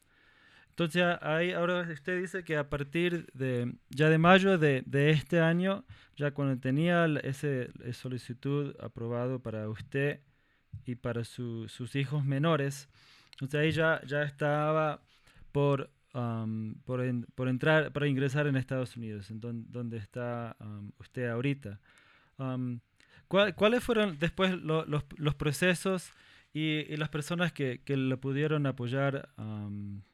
Entonces 0.79 1.03
ahí 1.21 1.51
ahora 1.51 1.81
usted 1.91 2.21
dice 2.21 2.45
que 2.45 2.55
a 2.55 2.69
partir 2.69 3.27
de 3.33 3.73
ya 3.89 4.07
de 4.07 4.17
mayo 4.17 4.57
de, 4.57 4.81
de 4.85 5.09
este 5.09 5.41
año, 5.41 5.83
ya 6.15 6.31
cuando 6.31 6.57
tenía 6.57 7.05
ese 7.21 7.69
solicitud 7.91 8.73
aprobado 8.79 9.41
para 9.41 9.67
usted 9.67 10.21
y 10.85 10.95
para 10.95 11.25
sus 11.25 11.95
hijos 11.97 12.23
menores, 12.23 12.87
Entonces 13.33 13.59
ahí 13.59 13.71
ya, 13.71 14.01
ya 14.05 14.23
estaba 14.23 15.01
por, 15.51 15.91
por, 16.85 17.01
por, 17.35 17.49
entrar, 17.49 17.91
para 17.91 18.07
ingresar 18.07 18.47
en 18.47 18.55
Estados 18.55 18.95
Unidos, 18.95 19.29
en 19.31 19.41
donde 19.41 19.97
está 19.97 20.55
usted 20.97 21.27
ahorita. 21.27 21.77
¿Cuáles 23.27 23.83
fueron 23.83 24.17
después 24.17 24.57
los, 24.61 24.87
los, 24.87 25.35
procesos 25.35 26.13
y, 26.53 26.85
y, 26.87 26.95
las 26.95 27.09
personas 27.09 27.51
que, 27.51 27.81
que 27.83 27.97
le 27.97 28.15
pudieron 28.15 28.65
apoyar, 28.65 29.27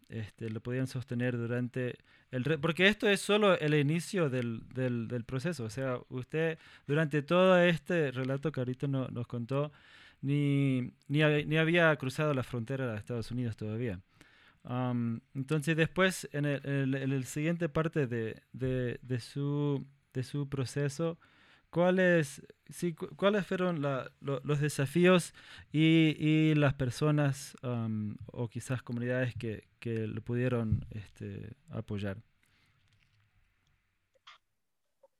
este, 0.10 0.50
lo 0.50 0.62
podían 0.62 0.88
sostener 0.88 1.38
durante 1.38 1.98
el... 2.32 2.44
porque 2.60 2.88
esto 2.88 3.10
es 3.10 3.22
solo 3.22 3.58
el 3.58 3.74
inicio 3.74 4.30
del, 4.30 4.62
del, 4.74 5.08
del, 5.08 5.24
proceso. 5.24 5.64
O 5.64 5.70
sea, 5.70 6.00
usted 6.10 6.58
durante 6.86 7.22
todo 7.22 7.58
este 7.60 8.12
relato 8.12 8.52
que 8.52 8.60
ahorita 8.60 8.88
no, 8.88 9.08
nos 9.08 9.28
contó, 9.28 9.72
ni, 10.22 10.94
ni, 11.08 11.22
ni, 11.46 11.58
había 11.58 11.96
cruzado 11.98 12.34
la 12.34 12.44
frontera 12.44 12.92
de 12.92 12.98
Estados 12.98 13.32
Unidos 13.32 13.56
todavía. 13.56 14.00
entonces 15.34 15.76
después, 15.76 16.28
en 16.32 16.46
el, 16.46 16.96
en 16.96 17.12
el, 17.12 17.26
siguiente 17.26 17.70
parte 17.70 18.08
de, 18.08 18.42
de, 18.54 19.00
de, 19.02 19.20
su, 19.20 19.86
de 20.14 20.24
su 20.24 20.50
proceso, 20.50 21.18
¿Cuáles, 21.76 22.42
sí, 22.70 22.96
¿cuáles 22.96 23.46
fueron 23.46 23.82
los 24.22 24.62
desafíos 24.62 25.34
y, 25.74 26.54
las 26.56 26.74
personas 26.74 27.58
o 28.32 28.48
quizás 28.48 28.82
comunidades 28.82 29.36
que, 29.36 29.68
que 29.82 30.08
lo 30.08 30.22
pudieron 30.22 30.86
este, 30.92 31.54
apoyar? 31.70 32.16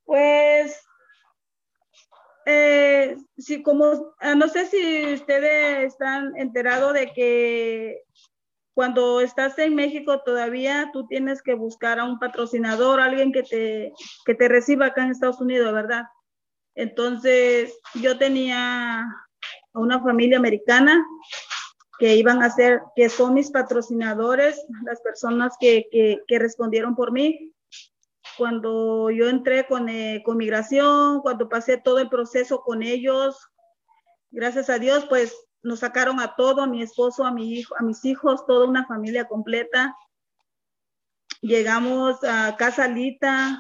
Pues, 0.06 0.82
eh, 2.46 3.18
sí, 3.38 3.62
como, 3.62 4.16
ah, 4.22 4.36
no 4.36 4.48
sé 4.48 4.66
si 4.68 5.14
ustedes 5.14 5.84
están 5.88 6.38
enterados 6.38 6.94
de 6.94 7.12
que 7.12 8.04
cuando 8.74 9.20
estás 9.20 9.60
en 9.60 9.76
México 9.76 10.22
todavía 10.22 10.90
tú 10.94 11.06
tienes 11.06 11.42
que 11.42 11.54
buscar 11.54 12.00
a 12.00 12.06
un 12.06 12.18
patrocinador, 12.18 13.02
alguien 13.02 13.34
que 13.34 13.44
te, 13.44 13.92
que 14.26 14.36
te 14.36 14.48
reciba 14.48 14.86
acá 14.86 15.04
en 15.04 15.12
Estados 15.12 15.42
Unidos, 15.42 15.74
¿verdad? 15.74 16.06
Entonces, 16.76 17.78
yo 17.96 18.18
tenía 18.18 19.02
a 19.02 19.80
una 19.80 20.02
familia 20.02 20.38
americana 20.38 21.06
que 21.98 22.16
iban 22.16 22.44
a 22.44 22.50
ser, 22.50 22.82
que 22.96 23.08
son 23.10 23.34
mis 23.34 23.52
patrocinadores, 23.52 24.66
las 24.84 25.00
personas 25.02 25.56
que, 25.60 25.88
que, 25.92 26.40
respondieron 26.40 26.96
por 26.96 27.14
mí. 27.14 27.54
Cuando 28.38 29.10
yo 29.12 29.30
entré 29.30 29.66
con, 29.66 29.88
eh, 29.88 30.22
con 30.26 30.38
migración, 30.38 31.22
cuando 31.22 31.48
pasé 31.48 31.78
todo 31.78 32.00
el 32.00 32.10
proceso 32.10 32.62
con 32.62 32.84
ellos, 32.84 33.38
gracias 34.30 34.70
a 34.70 34.78
Dios, 34.78 35.06
pues 35.08 35.34
nos 35.64 35.80
sacaron 35.80 36.20
a 36.20 36.36
todo, 36.36 36.62
a 36.62 36.68
mi 36.68 36.82
esposo, 36.82 37.24
a 37.24 37.32
mi 37.32 37.54
hijo, 37.54 37.76
a 37.80 37.84
mis 37.84 38.04
hijos, 38.04 38.46
toda 38.46 38.68
una 38.68 38.86
familia 38.86 39.26
completa. 39.26 39.96
Llegamos 41.42 42.22
a 42.24 42.58
Casa 42.58 42.88
Lita, 42.90 43.58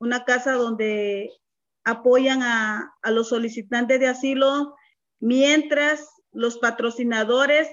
una 0.00 0.24
casa 0.24 0.54
donde 0.54 1.30
apoyan 1.90 2.42
a, 2.42 2.96
los 3.10 3.28
solicitantes 3.28 4.00
de 4.00 4.08
asilo 4.08 4.76
mientras 5.20 6.08
los 6.32 6.58
patrocinadores 6.58 7.68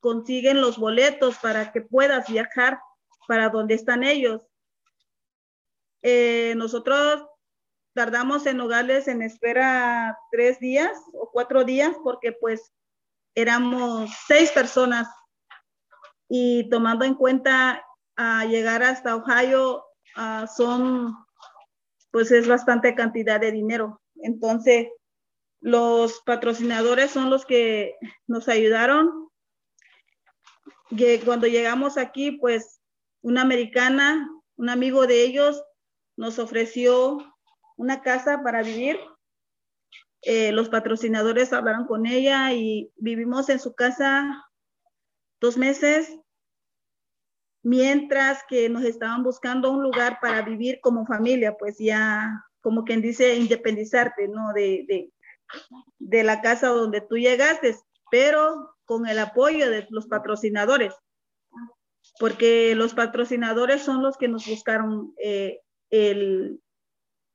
consiguen 0.00 0.60
los 0.60 0.78
boletos 0.78 1.36
para 1.38 1.72
que 1.72 1.80
puedas 1.80 2.28
viajar 2.28 2.78
para 3.26 3.48
donde 3.48 3.74
están 3.74 4.04
ellos. 4.04 4.42
Eh, 6.02 6.54
nosotros 6.56 7.24
tardamos 7.94 8.46
en 8.46 8.56
Nogales 8.56 9.08
en 9.08 9.22
espera 9.22 10.18
tres 10.30 10.58
días 10.58 10.92
o 11.12 11.30
cuatro 11.30 11.64
días 11.64 11.94
porque 12.02 12.32
pues 12.32 12.72
éramos 13.34 14.10
seis 14.26 14.50
personas 14.50 15.08
y 16.28 16.68
tomando 16.70 17.04
en 17.04 17.14
cuenta 17.14 17.84
a 18.16 18.44
llegar 18.46 18.82
hasta 18.82 19.16
Ohio 19.16 19.84
ah, 20.16 20.46
son 20.46 21.14
pues 22.12 22.30
es 22.30 22.46
bastante 22.46 22.94
cantidad 22.94 23.40
de 23.40 23.50
dinero. 23.50 24.00
Entonces, 24.16 24.86
los 25.60 26.20
patrocinadores 26.24 27.10
son 27.10 27.30
los 27.30 27.44
que 27.44 27.96
nos 28.26 28.48
ayudaron. 28.48 29.30
Cuando 31.24 31.46
llegamos 31.46 31.96
aquí, 31.96 32.32
pues 32.32 32.80
una 33.22 33.40
americana, 33.40 34.30
un 34.56 34.68
amigo 34.68 35.06
de 35.06 35.24
ellos, 35.24 35.64
nos 36.16 36.38
ofreció 36.38 37.18
una 37.76 38.02
casa 38.02 38.42
para 38.42 38.62
vivir. 38.62 39.00
Eh, 40.20 40.52
los 40.52 40.68
patrocinadores 40.68 41.52
hablaron 41.52 41.86
con 41.86 42.06
ella 42.06 42.52
y 42.52 42.92
vivimos 42.96 43.48
en 43.48 43.58
su 43.58 43.74
casa 43.74 44.44
dos 45.40 45.56
meses 45.56 46.21
mientras 47.62 48.42
que 48.48 48.68
nos 48.68 48.84
estaban 48.84 49.22
buscando 49.22 49.70
un 49.70 49.82
lugar 49.82 50.18
para 50.20 50.42
vivir 50.42 50.80
como 50.80 51.06
familia, 51.06 51.56
pues 51.56 51.78
ya, 51.78 52.44
como 52.60 52.84
quien 52.84 53.00
dice, 53.00 53.36
independizarte, 53.36 54.28
¿no? 54.28 54.52
De, 54.52 54.84
de, 54.88 55.12
de 55.98 56.24
la 56.24 56.40
casa 56.40 56.68
donde 56.68 57.00
tú 57.00 57.16
llegaste, 57.16 57.76
pero 58.10 58.76
con 58.84 59.06
el 59.06 59.18
apoyo 59.18 59.70
de 59.70 59.86
los 59.90 60.06
patrocinadores, 60.06 60.94
porque 62.18 62.74
los 62.74 62.94
patrocinadores 62.94 63.82
son 63.82 64.02
los 64.02 64.16
que 64.16 64.28
nos 64.28 64.46
buscaron 64.46 65.14
eh, 65.22 65.60
el, 65.90 66.60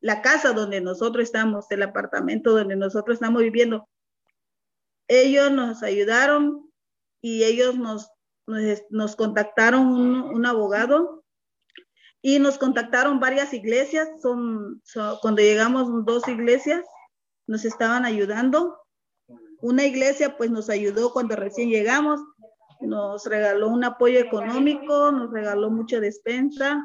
la 0.01 0.21
casa 0.21 0.53
donde 0.53 0.81
nosotros 0.81 1.23
estamos, 1.23 1.69
el 1.71 1.83
apartamento 1.83 2.51
donde 2.51 2.75
nosotros 2.75 3.15
estamos 3.15 3.41
viviendo. 3.41 3.89
Ellos 5.07 5.51
nos 5.51 5.83
ayudaron 5.83 6.69
y 7.21 7.43
ellos 7.43 7.77
nos 7.77 8.11
nos, 8.47 9.15
contactaron 9.15 9.87
un, 9.87 10.45
abogado 10.45 11.23
y 12.21 12.39
nos 12.39 12.57
contactaron 12.57 13.19
varias 13.19 13.53
iglesias. 13.53 14.09
Son, 14.21 14.81
cuando 15.21 15.41
llegamos 15.41 16.05
dos 16.05 16.27
iglesias, 16.27 16.83
nos 17.45 17.65
estaban 17.65 18.05
ayudando. 18.05 18.77
Una 19.61 19.85
iglesia 19.85 20.37
pues 20.37 20.49
nos 20.49 20.69
ayudó 20.69 21.11
cuando 21.11 21.35
recién 21.35 21.69
llegamos, 21.69 22.21
nos 22.79 23.25
regaló 23.25 23.69
un 23.69 23.83
apoyo 23.83 24.19
económico, 24.19 25.11
nos 25.11 25.31
regaló 25.31 25.69
mucha 25.69 25.99
despensa. 25.99 26.79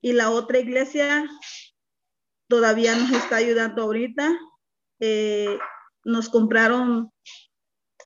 Y 0.00 0.12
la 0.12 0.30
otra 0.30 0.58
iglesia 0.58 1.28
todavía 2.48 2.96
nos 2.96 3.10
está 3.10 3.36
ayudando 3.36 3.82
ahorita. 3.82 4.32
Eh, 5.00 5.58
nos 6.04 6.28
compraron 6.28 7.10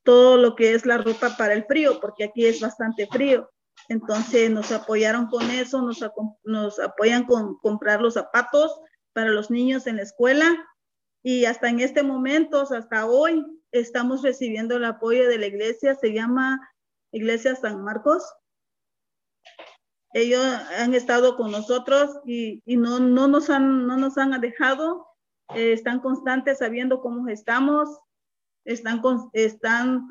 todo 0.08 0.38
lo 0.38 0.56
que 0.56 0.72
es 0.72 0.86
la 0.86 0.96
ropa 0.96 1.36
para 1.36 1.52
el 1.52 1.66
frío, 1.66 2.00
porque 2.00 2.24
aquí 2.24 2.46
es 2.46 2.62
bastante 2.62 3.06
frío. 3.08 3.50
Entonces 3.90 4.50
nos 4.50 4.72
apoyaron 4.72 5.26
con 5.26 5.50
eso, 5.50 5.82
nos, 5.82 6.80
apoyan 6.80 7.26
con 7.26 7.58
comprar 7.58 8.00
los 8.00 8.14
zapatos 8.14 8.80
para 9.12 9.28
los 9.28 9.50
niños 9.50 9.86
en 9.86 9.96
la 9.96 10.04
escuela 10.04 10.66
y 11.22 11.44
hasta 11.44 11.68
en 11.68 11.80
este 11.80 12.02
momento, 12.02 12.62
hasta 12.62 13.04
hoy, 13.04 13.44
estamos 13.70 14.22
recibiendo 14.22 14.76
el 14.76 14.86
apoyo 14.86 15.28
de 15.28 15.36
la 15.36 15.46
iglesia, 15.46 15.94
se 15.94 16.14
llama 16.14 16.58
Iglesia 17.12 17.54
San 17.54 17.84
Marcos. 17.84 18.24
Ellos 20.14 20.42
han 20.78 20.94
estado 20.94 21.36
con 21.36 21.50
nosotros 21.50 22.18
y, 22.24 22.62
y 22.64 22.78
no, 22.78 22.98
no, 22.98 23.28
nos 23.28 23.50
han, 23.50 23.86
no 23.86 23.98
nos 23.98 24.16
han 24.16 24.40
dejado, 24.40 25.06
eh, 25.54 25.74
están 25.74 26.00
constantes 26.00 26.60
sabiendo 26.60 27.02
cómo 27.02 27.28
estamos, 27.28 27.90
están, 28.68 29.02
están 29.32 30.08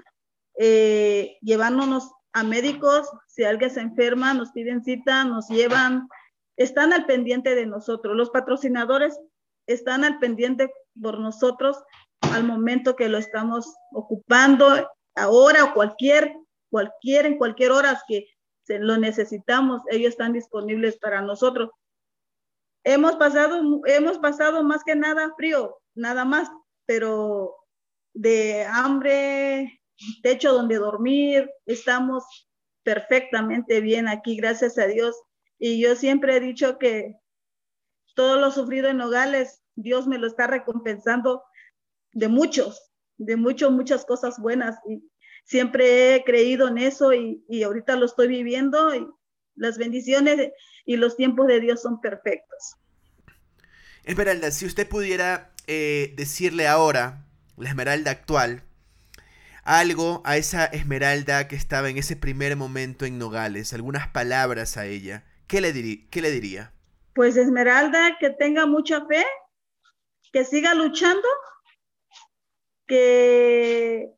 eh, 0.58 1.38
llevándonos 1.42 2.12
a 2.34 2.44
médicos, 2.44 3.08
si 3.28 3.44
alguien 3.44 3.70
se 3.70 3.82
enferma, 3.82 4.34
nos 4.34 4.52
piden 4.52 4.84
cita, 4.84 5.24
nos 5.24 5.48
llevan, 5.48 6.10
están 6.58 6.92
al 6.92 7.06
pendiente 7.06 7.56
de 7.56 7.68
nosotros. 7.68 8.16
Los 8.16 8.32
patrocinadores 8.32 9.20
están 9.68 10.04
al 10.04 10.18
pendiente 10.20 10.72
por 11.00 11.20
nosotros 11.20 11.84
al 12.22 12.44
momento 12.44 12.96
que 12.96 13.10
lo 13.10 13.20
estamos 13.20 13.76
ocupando, 13.92 14.90
ahora 15.16 15.66
o 15.66 15.74
cualquier, 15.74 16.36
cualquier, 16.72 17.28
en 17.28 17.38
cualquier 17.38 17.72
hora 17.72 18.02
que 18.08 18.28
se 18.64 18.80
lo 18.80 18.98
necesitamos, 18.98 19.84
ellos 19.92 20.10
están 20.10 20.34
disponibles 20.34 20.98
para 20.98 21.22
nosotros. 21.22 21.70
Hemos 22.84 23.16
pasado, 23.18 23.62
hemos 23.86 24.18
pasado 24.18 24.64
más 24.64 24.84
que 24.84 24.96
nada 24.96 25.34
frío, 25.38 25.78
nada 25.94 26.26
más, 26.26 26.50
pero 26.86 27.57
de 28.18 28.66
hambre, 28.66 29.80
techo 30.24 30.52
donde 30.52 30.78
dormir, 30.78 31.50
estamos 31.68 32.50
perfectamente 32.84 33.80
bien 33.80 34.08
aquí, 34.08 34.36
gracias 34.36 34.78
a 34.80 34.88
Dios. 34.88 35.16
Y 35.60 35.80
yo 35.80 35.96
siempre 35.96 36.36
he 36.36 36.40
dicho 36.40 36.80
que 36.80 37.16
todo 38.16 38.38
lo 38.40 38.52
sufrido 38.52 38.90
en 38.90 38.98
Nogales, 38.98 39.62
Dios 39.76 40.08
me 40.08 40.18
lo 40.18 40.26
está 40.26 40.48
recompensando 40.48 41.44
de 42.14 42.28
muchos, 42.28 42.92
de 43.18 43.36
muchas, 43.36 43.70
muchas 43.72 44.04
cosas 44.06 44.40
buenas. 44.40 44.78
Y 44.90 45.04
siempre 45.44 46.16
he 46.16 46.24
creído 46.24 46.68
en 46.68 46.80
eso 46.80 47.14
y, 47.14 47.46
y 47.48 47.62
ahorita 47.62 47.96
lo 47.96 48.06
estoy 48.06 48.28
viviendo 48.28 48.96
y 48.96 49.08
las 49.56 49.78
bendiciones 49.78 50.54
y 50.86 50.98
los 50.98 51.16
tiempos 51.16 51.48
de 51.48 51.60
Dios 51.60 51.84
son 51.84 52.02
perfectos. 52.02 52.78
Esmeralda, 54.06 54.50
si 54.52 54.66
usted 54.66 54.90
pudiera 54.90 55.54
eh, 55.68 56.14
decirle 56.16 56.68
ahora 56.68 57.27
la 57.58 57.70
Esmeralda 57.70 58.12
actual, 58.12 58.64
algo 59.64 60.22
a 60.24 60.38
esa 60.38 60.66
Esmeralda 60.66 61.48
que 61.48 61.56
estaba 61.56 61.90
en 61.90 61.98
ese 61.98 62.16
primer 62.16 62.56
momento 62.56 63.06
en 63.06 63.20
Nogales, 63.20 63.74
algunas 63.74 64.08
palabras 64.08 64.78
a 64.78 64.86
ella, 64.86 65.26
¿qué 65.48 65.60
le, 65.60 66.08
qué 66.10 66.22
le 66.22 66.32
diría? 66.32 66.72
Pues 67.14 67.36
Esmeralda, 67.36 68.18
que 68.20 68.30
tenga 68.30 68.66
mucha 68.66 69.06
fe, 69.08 69.26
que 70.32 70.46
siga 70.46 70.74
luchando, 70.74 71.28
que, 72.86 74.14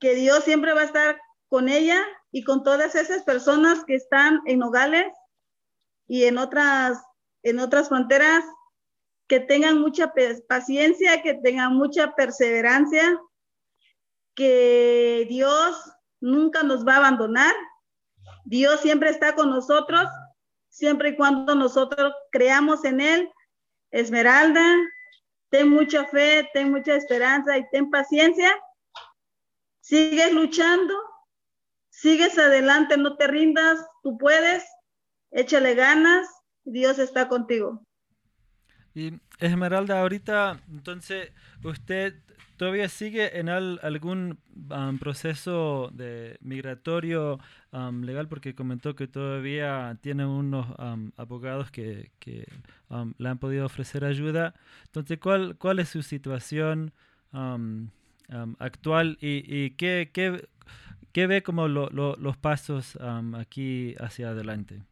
que 0.00 0.14
Dios 0.14 0.44
siempre 0.44 0.74
va 0.74 0.82
a 0.82 0.86
estar 0.86 1.18
con 1.48 1.68
ella 1.68 2.04
y 2.32 2.44
con 2.44 2.64
todas 2.64 2.94
esas 2.96 3.22
personas 3.22 3.84
que 3.84 3.94
están 3.94 4.40
en 4.46 4.58
Nogales 4.58 5.06
y 6.06 6.24
en 6.24 6.36
otras, 6.36 6.98
en 7.42 7.60
otras 7.60 7.88
fronteras, 7.88 8.44
que 9.26 9.40
tengan 9.40 9.80
mucha 9.80 10.12
paciencia, 10.48 11.22
que 11.22 11.34
tengan 11.34 11.74
mucha 11.74 12.14
perseverancia, 12.14 13.18
que 14.34 15.26
Dios 15.28 15.76
nunca 16.20 16.62
nos 16.62 16.86
va 16.86 16.94
a 16.94 16.98
abandonar. 16.98 17.54
Dios 18.44 18.80
siempre 18.80 19.10
está 19.10 19.34
con 19.34 19.50
nosotros, 19.50 20.06
siempre 20.68 21.10
y 21.10 21.16
cuando 21.16 21.54
nosotros 21.54 22.12
creamos 22.30 22.84
en 22.84 23.00
Él. 23.00 23.32
Esmeralda, 23.90 24.64
ten 25.50 25.68
mucha 25.68 26.04
fe, 26.06 26.48
ten 26.52 26.70
mucha 26.70 26.96
esperanza 26.96 27.56
y 27.56 27.68
ten 27.70 27.90
paciencia. 27.90 28.52
Sigues 29.80 30.32
luchando, 30.32 30.94
Sigues 31.94 32.36
adelante, 32.38 32.96
no 32.96 33.16
te 33.16 33.28
rindas, 33.28 33.78
tú 34.02 34.18
puedes, 34.18 34.64
échale 35.30 35.76
ganas, 35.76 36.26
Dios 36.64 36.98
está 36.98 37.28
contigo. 37.28 37.86
Y 38.94 39.14
Esmeralda, 39.40 40.00
ahorita, 40.00 40.60
entonces, 40.70 41.32
¿usted 41.64 42.14
todavía 42.56 42.88
sigue 42.88 43.38
en 43.38 43.48
algún 43.48 44.38
um, 44.70 44.98
proceso 44.98 45.90
de 45.92 46.38
migratorio 46.40 47.40
um, 47.72 48.02
legal? 48.02 48.28
Porque 48.28 48.54
comentó 48.54 48.94
que 48.94 49.08
todavía 49.08 49.98
tiene 50.00 50.24
unos 50.26 50.66
um, 50.78 51.10
abogados 51.16 51.70
que, 51.70 52.10
le 53.18 53.28
han 53.28 53.38
podido 53.38 53.66
ofrecer 53.66 54.04
ayuda. 54.04 54.54
Entonces, 54.84 55.18
¿cuál, 55.18 55.56
cuál 55.56 55.80
es 55.80 55.88
su 55.88 56.02
situación 56.02 56.92
actual 58.60 59.18
y, 59.20 59.42
y 59.44 59.70
qué, 59.70 60.10
qué, 60.12 60.48
¿Qué 61.14 61.28
ve 61.28 61.44
como 61.44 61.68
los 61.68 62.36
pasos 62.36 62.98
aquí 63.38 63.94
hacia 64.00 64.30
adelante? 64.30 64.82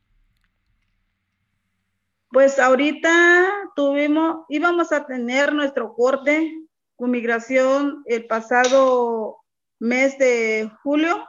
Pues 2.29 2.61
ahorita 2.61 3.62
tuvimos, 3.75 4.45
íbamos 4.49 4.93
a 4.93 5.07
tener 5.07 5.53
nuestro 5.53 5.95
corte 5.95 6.53
con 6.97 7.11
migración 7.11 8.03
el 8.07 8.27
pasado 8.27 9.39
mes 9.79 10.17
de 10.19 10.71
julio, 10.83 11.27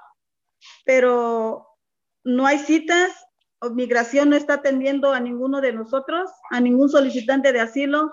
pero 0.85 1.67
no 2.23 2.45
hay 2.45 2.59
citas. 2.59 3.11
Migración 3.73 4.29
no 4.29 4.35
está 4.35 4.55
atendiendo 4.55 5.13
a 5.13 5.19
ninguno 5.19 5.61
de 5.61 5.73
nosotros, 5.73 6.29
a 6.51 6.59
ningún 6.59 6.89
solicitante 6.89 7.51
de 7.53 7.61
asilo. 7.61 8.11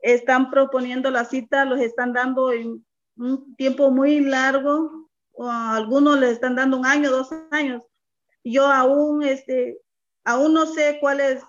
Están 0.00 0.50
proponiendo 0.50 1.10
la 1.10 1.24
cita, 1.24 1.64
los 1.64 1.80
están 1.80 2.12
dando 2.12 2.52
en 2.52 2.84
un 3.16 3.56
tiempo 3.56 3.90
muy 3.90 4.20
largo, 4.20 5.08
o 5.32 5.48
a 5.48 5.76
algunos 5.76 6.18
les 6.20 6.32
están 6.32 6.54
dando 6.54 6.76
un 6.76 6.86
año, 6.86 7.10
dos 7.10 7.30
años. 7.50 7.82
Yo 8.44 8.66
aún, 8.66 9.22
este, 9.22 9.80
aún 10.24 10.52
no 10.52 10.66
sé 10.66 10.98
cuál 11.00 11.20
es, 11.20 11.42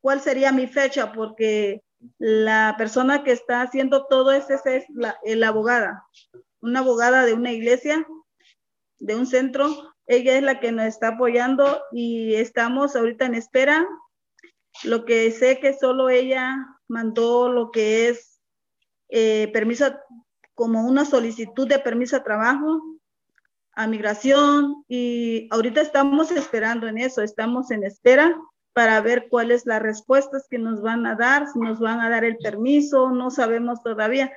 cuál 0.00 0.20
sería 0.20 0.52
mi 0.52 0.66
fecha, 0.66 1.12
porque 1.12 1.82
la 2.18 2.74
persona 2.78 3.22
que 3.22 3.32
está 3.32 3.62
haciendo 3.62 4.06
todo 4.06 4.32
eso 4.32 4.54
es 4.64 4.84
la, 4.88 5.48
abogada, 5.48 6.06
una 6.60 6.80
abogada 6.80 7.24
de 7.24 7.34
una 7.34 7.52
iglesia, 7.52 8.06
de 8.98 9.16
un 9.16 9.26
centro. 9.26 9.94
Ella 10.06 10.36
es 10.36 10.42
la 10.42 10.60
que 10.60 10.72
nos 10.72 10.86
está 10.86 11.08
apoyando 11.08 11.82
y 11.92 12.34
estamos 12.34 12.96
ahorita 12.96 13.26
en 13.26 13.34
espera. 13.34 13.86
Lo 14.84 15.04
que 15.04 15.30
sé 15.30 15.60
que 15.60 15.74
solo 15.74 16.08
ella 16.08 16.56
mandó 16.88 17.50
lo 17.50 17.70
que 17.70 18.08
es 18.08 18.40
eh, 19.08 19.50
permiso, 19.52 19.94
como 20.54 20.86
una 20.86 21.04
solicitud 21.04 21.68
de 21.68 21.78
permiso 21.78 22.16
de 22.16 22.24
trabajo 22.24 22.82
a 23.72 23.86
migración 23.86 24.84
y 24.88 25.48
ahorita 25.50 25.80
estamos 25.80 26.30
esperando 26.32 26.86
en 26.86 26.98
eso, 26.98 27.22
estamos 27.22 27.70
en 27.70 27.84
espera 27.84 28.36
para 28.72 29.00
ver 29.00 29.28
cuáles 29.28 29.66
las 29.66 29.82
respuestas 29.82 30.46
que 30.48 30.58
nos 30.58 30.80
van 30.80 31.06
a 31.06 31.16
dar, 31.16 31.46
si 31.48 31.58
nos 31.58 31.80
van 31.80 32.00
a 32.00 32.10
dar 32.10 32.24
el 32.24 32.38
permiso, 32.38 33.10
no 33.10 33.30
sabemos 33.30 33.82
todavía. 33.82 34.32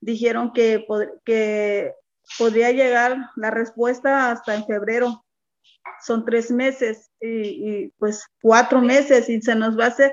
Dijeron 0.00 0.52
que, 0.52 0.86
que 1.24 1.94
podría 2.38 2.70
llegar 2.72 3.16
la 3.36 3.50
respuesta 3.50 4.30
hasta 4.30 4.54
en 4.54 4.66
febrero. 4.66 5.24
Son 6.04 6.24
tres 6.24 6.50
meses 6.50 7.10
y, 7.20 7.88
pues 7.98 8.26
cuatro 8.42 8.80
meses 8.80 9.28
y 9.28 9.40
se 9.40 9.54
nos 9.54 9.78
va 9.78 9.86
a 9.86 9.88
hacer, 9.88 10.12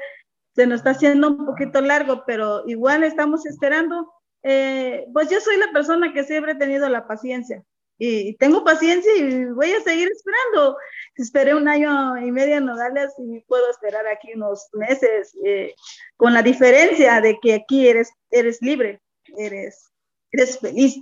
se 0.55 0.65
nos 0.65 0.77
está 0.77 0.91
haciendo 0.91 1.29
un 1.29 1.45
poquito 1.45 1.81
largo, 1.81 2.23
pero 2.25 2.63
igual 2.67 3.03
estamos 3.03 3.45
esperando. 3.45 4.11
Eh, 4.43 5.05
pues 5.11 5.29
yo 5.29 5.39
soy 5.41 5.57
la 5.57 5.71
persona 5.73 6.13
que 6.13 6.23
siempre 6.23 6.53
he 6.53 6.55
tenido 6.55 6.87
la 6.87 7.07
paciencia 7.07 7.63
y 7.97 8.35
tengo 8.37 8.63
paciencia 8.63 9.11
y 9.15 9.45
voy 9.45 9.71
a 9.71 9.81
seguir 9.81 10.09
esperando. 10.11 10.77
Esperé 11.15 11.55
un 11.55 11.67
año 11.67 12.17
y 12.17 12.31
medio 12.31 12.57
en 12.57 12.65
Nogales 12.65 13.13
y 13.17 13.39
puedo 13.41 13.69
esperar 13.69 14.05
aquí 14.07 14.33
unos 14.35 14.67
meses, 14.73 15.35
eh, 15.45 15.73
con 16.17 16.33
la 16.33 16.41
diferencia 16.41 17.21
de 17.21 17.37
que 17.41 17.53
aquí 17.53 17.87
eres, 17.87 18.11
eres 18.29 18.61
libre, 18.61 19.01
eres, 19.37 19.91
eres 20.31 20.59
feliz. 20.59 20.99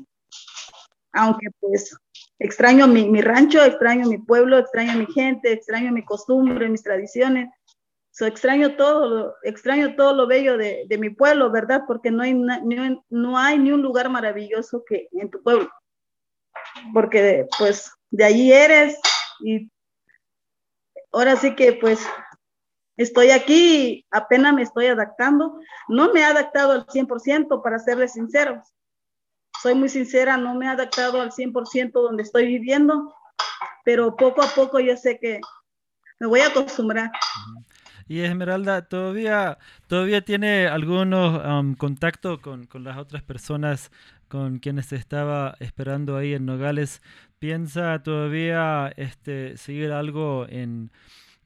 Aunque 1.14 1.48
pues 1.60 1.96
extraño 2.40 2.88
mi, 2.88 3.10
mi 3.10 3.22
rancho, 3.22 3.64
extraño 3.64 4.08
mi 4.08 4.20
pueblo, 4.20 4.60
extraño 4.60 4.94
mi 4.98 5.08
gente, 5.08 5.52
extraño 5.52 5.92
mi 5.92 6.04
costumbre, 6.06 6.70
mis 6.70 6.84
tradiciones. 6.84 7.50
So, 8.12 8.28
extraño 8.28 8.76
todo, 8.76 9.36
extraño 9.42 9.96
todo 9.96 10.14
lo 10.14 10.28
bello 10.28 10.56
de, 10.56 10.86
de 10.88 10.98
mi 11.00 11.10
pueblo, 11.10 11.50
¿verdad? 11.50 11.82
Porque 11.88 12.12
no 12.12 12.22
hay, 12.22 12.36
no 12.36 13.38
hay 13.40 13.58
ni 13.58 13.72
un 13.72 13.82
lugar 13.82 14.08
maravilloso 14.10 14.84
que 14.88 15.08
en 15.14 15.32
tu 15.32 15.42
pueblo 15.42 15.68
porque 16.94 17.48
pues 17.58 17.92
de 18.12 18.26
allí 18.26 18.54
eres 18.54 19.00
y 19.42 19.70
ahora 21.12 21.36
sí 21.36 21.56
que 21.56 21.74
pues 21.74 22.06
estoy 22.98 23.32
aquí, 23.32 24.06
apenas 24.12 24.54
me 24.54 24.62
estoy 24.64 24.88
adaptando. 24.88 25.60
No 25.88 26.14
me 26.14 26.22
he 26.22 26.24
adaptado 26.24 26.72
al 26.72 26.86
100% 26.86 27.62
para 27.64 27.80
serles 27.80 28.14
sinceros. 28.14 28.68
Soy 29.62 29.76
muy 29.76 29.90
sincera, 29.90 30.38
no 30.38 30.56
me 30.56 30.66
he 30.66 30.70
adaptado 30.70 31.22
al 31.22 31.32
100% 31.32 31.92
donde 31.94 32.24
estoy 32.24 32.48
viviendo, 32.48 33.14
pero 33.86 34.16
poco 34.16 34.44
a 34.44 34.48
poco 34.48 34.80
yo 34.80 34.98
sé 34.98 35.20
que 35.20 35.40
me 36.20 36.28
voy 36.28 36.42
a 36.42 36.48
acostumbrar. 36.48 37.12
Y 38.08 38.20
Esmeralda, 38.20 38.88
¿todavía, 38.88 39.58
todavía 39.88 40.22
tiene 40.22 40.68
algunos 40.68 41.42
um, 41.46 41.76
contacto 41.76 42.42
con, 42.42 42.66
con, 42.66 42.84
las 42.84 42.98
otras 42.98 43.24
personas 43.24 43.92
con 44.34 44.58
quienes 44.58 44.92
estaba 44.94 45.56
esperando 45.60 46.18
ahí 46.18 46.34
en 46.34 46.48
Nogales, 46.48 47.04
¿piensa 47.38 48.02
todavía 48.02 48.92
este, 48.98 49.58
seguir 49.58 49.92
algo 49.92 50.48
en, 50.50 50.90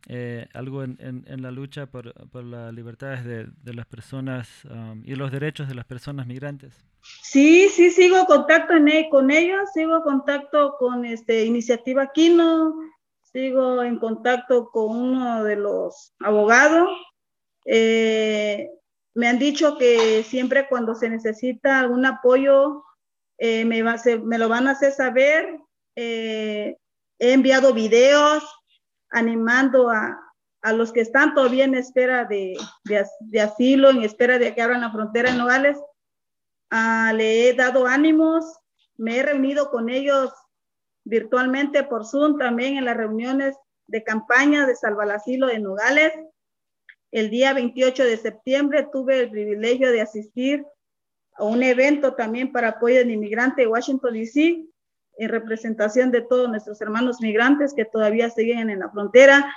eh, 0.08 0.48
algo 0.54 0.84
en, 0.84 0.98
en, 1.02 1.42
la 1.42 1.52
lucha 1.52 1.88
por, 1.88 2.14
por 2.30 2.46
las 2.46 2.74
libertades 2.74 3.26
de, 3.26 3.48
de 3.62 3.74
las 3.74 3.88
personas 3.88 4.64
um, 4.72 5.04
y 5.04 5.16
los 5.16 5.34
derechos 5.34 5.68
de 5.68 5.76
las 5.76 5.84
personas 5.84 6.28
migrantes? 6.28 6.86
Sí, 7.02 7.68
sí, 7.68 7.92
sigo 7.92 8.26
contacto 8.26 8.72
en, 8.72 8.88
e, 8.88 9.10
con 9.10 9.32
ellos, 9.32 9.70
sigo 9.74 10.02
contacto 10.02 10.78
con 10.80 11.04
este, 11.04 11.44
Iniciativa 11.44 12.14
Quino, 12.14 12.74
sigo 13.22 13.84
en 13.84 14.00
contacto 14.00 14.70
con 14.72 14.96
uno 14.96 15.44
de 15.44 15.58
los 15.58 16.14
abogados. 16.22 16.88
Eh, 17.66 18.70
me 19.18 19.28
han 19.28 19.40
dicho 19.40 19.80
que 19.80 20.22
siempre 20.22 20.68
cuando 20.70 20.94
se 20.94 21.10
necesita 21.10 21.80
algún 21.80 22.06
apoyo, 22.06 22.84
eh, 23.40 23.66
me, 23.66 23.82
lo 24.38 24.48
van 24.48 24.68
a 24.68 24.72
hacer 24.72 24.92
saber. 24.92 25.60
Eh, 25.96 26.78
he 27.18 27.34
enviado 27.34 27.74
videos 27.74 28.44
animando 29.10 29.90
a, 29.90 30.20
a, 30.62 30.72
los 30.72 30.92
que 30.92 31.02
están 31.02 31.34
todavía 31.34 31.66
en 31.66 31.74
espera 31.74 32.26
de, 32.26 32.60
de, 32.84 33.42
asilo, 33.42 33.90
en 33.90 34.04
espera 34.04 34.38
de 34.38 34.54
que 34.54 34.62
abran 34.62 34.82
la 34.82 34.92
frontera 34.92 35.32
en 35.32 35.40
Nogales. 35.40 35.80
Ah, 36.70 37.12
le 37.16 37.50
he 37.50 37.54
dado 37.56 37.88
ánimos, 37.88 38.46
me 38.98 39.18
he 39.18 39.24
reunido 39.24 39.72
con 39.72 39.90
ellos 39.90 40.32
virtualmente 41.06 41.84
por 41.84 42.06
Zoom 42.06 42.38
también 42.38 42.78
en 42.78 42.86
las 42.86 42.98
reuniones 42.98 43.58
de 43.88 44.04
campaña 44.04 44.68
de 44.68 44.76
Salva 44.76 45.06
el 45.06 45.12
Asilo 45.12 45.48
de 45.48 45.58
Nogales. 45.58 46.14
El 47.12 47.30
día 47.30 47.54
28 47.54 48.04
de 48.04 48.18
septiembre 48.18 48.88
tuve 48.92 49.22
el 49.22 49.32
privilegio 49.32 49.92
de 49.92 50.02
asistir 50.02 50.66
a 51.36 51.44
un 51.44 51.64
evento 51.64 52.16
también 52.16 52.52
para 52.52 52.70
apoyo 52.70 52.98
del 52.98 53.12
inmigrante 53.12 53.62
de 53.62 53.68
Washington, 53.68 54.14
D.C., 54.14 54.66
en 55.20 55.30
representación 55.30 56.12
de 56.12 56.22
todos 56.22 56.48
nuestros 56.50 56.80
hermanos 56.82 57.22
migrantes 57.22 57.74
que 57.74 57.86
todavía 57.86 58.30
siguen 58.30 58.70
en 58.70 58.80
la 58.80 58.92
frontera. 58.92 59.52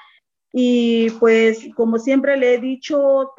Y 0.53 1.11
pues, 1.19 1.69
como 1.75 1.99
siempre 1.99 2.37
le 2.37 2.55
he 2.55 2.59
dicho, 2.59 3.33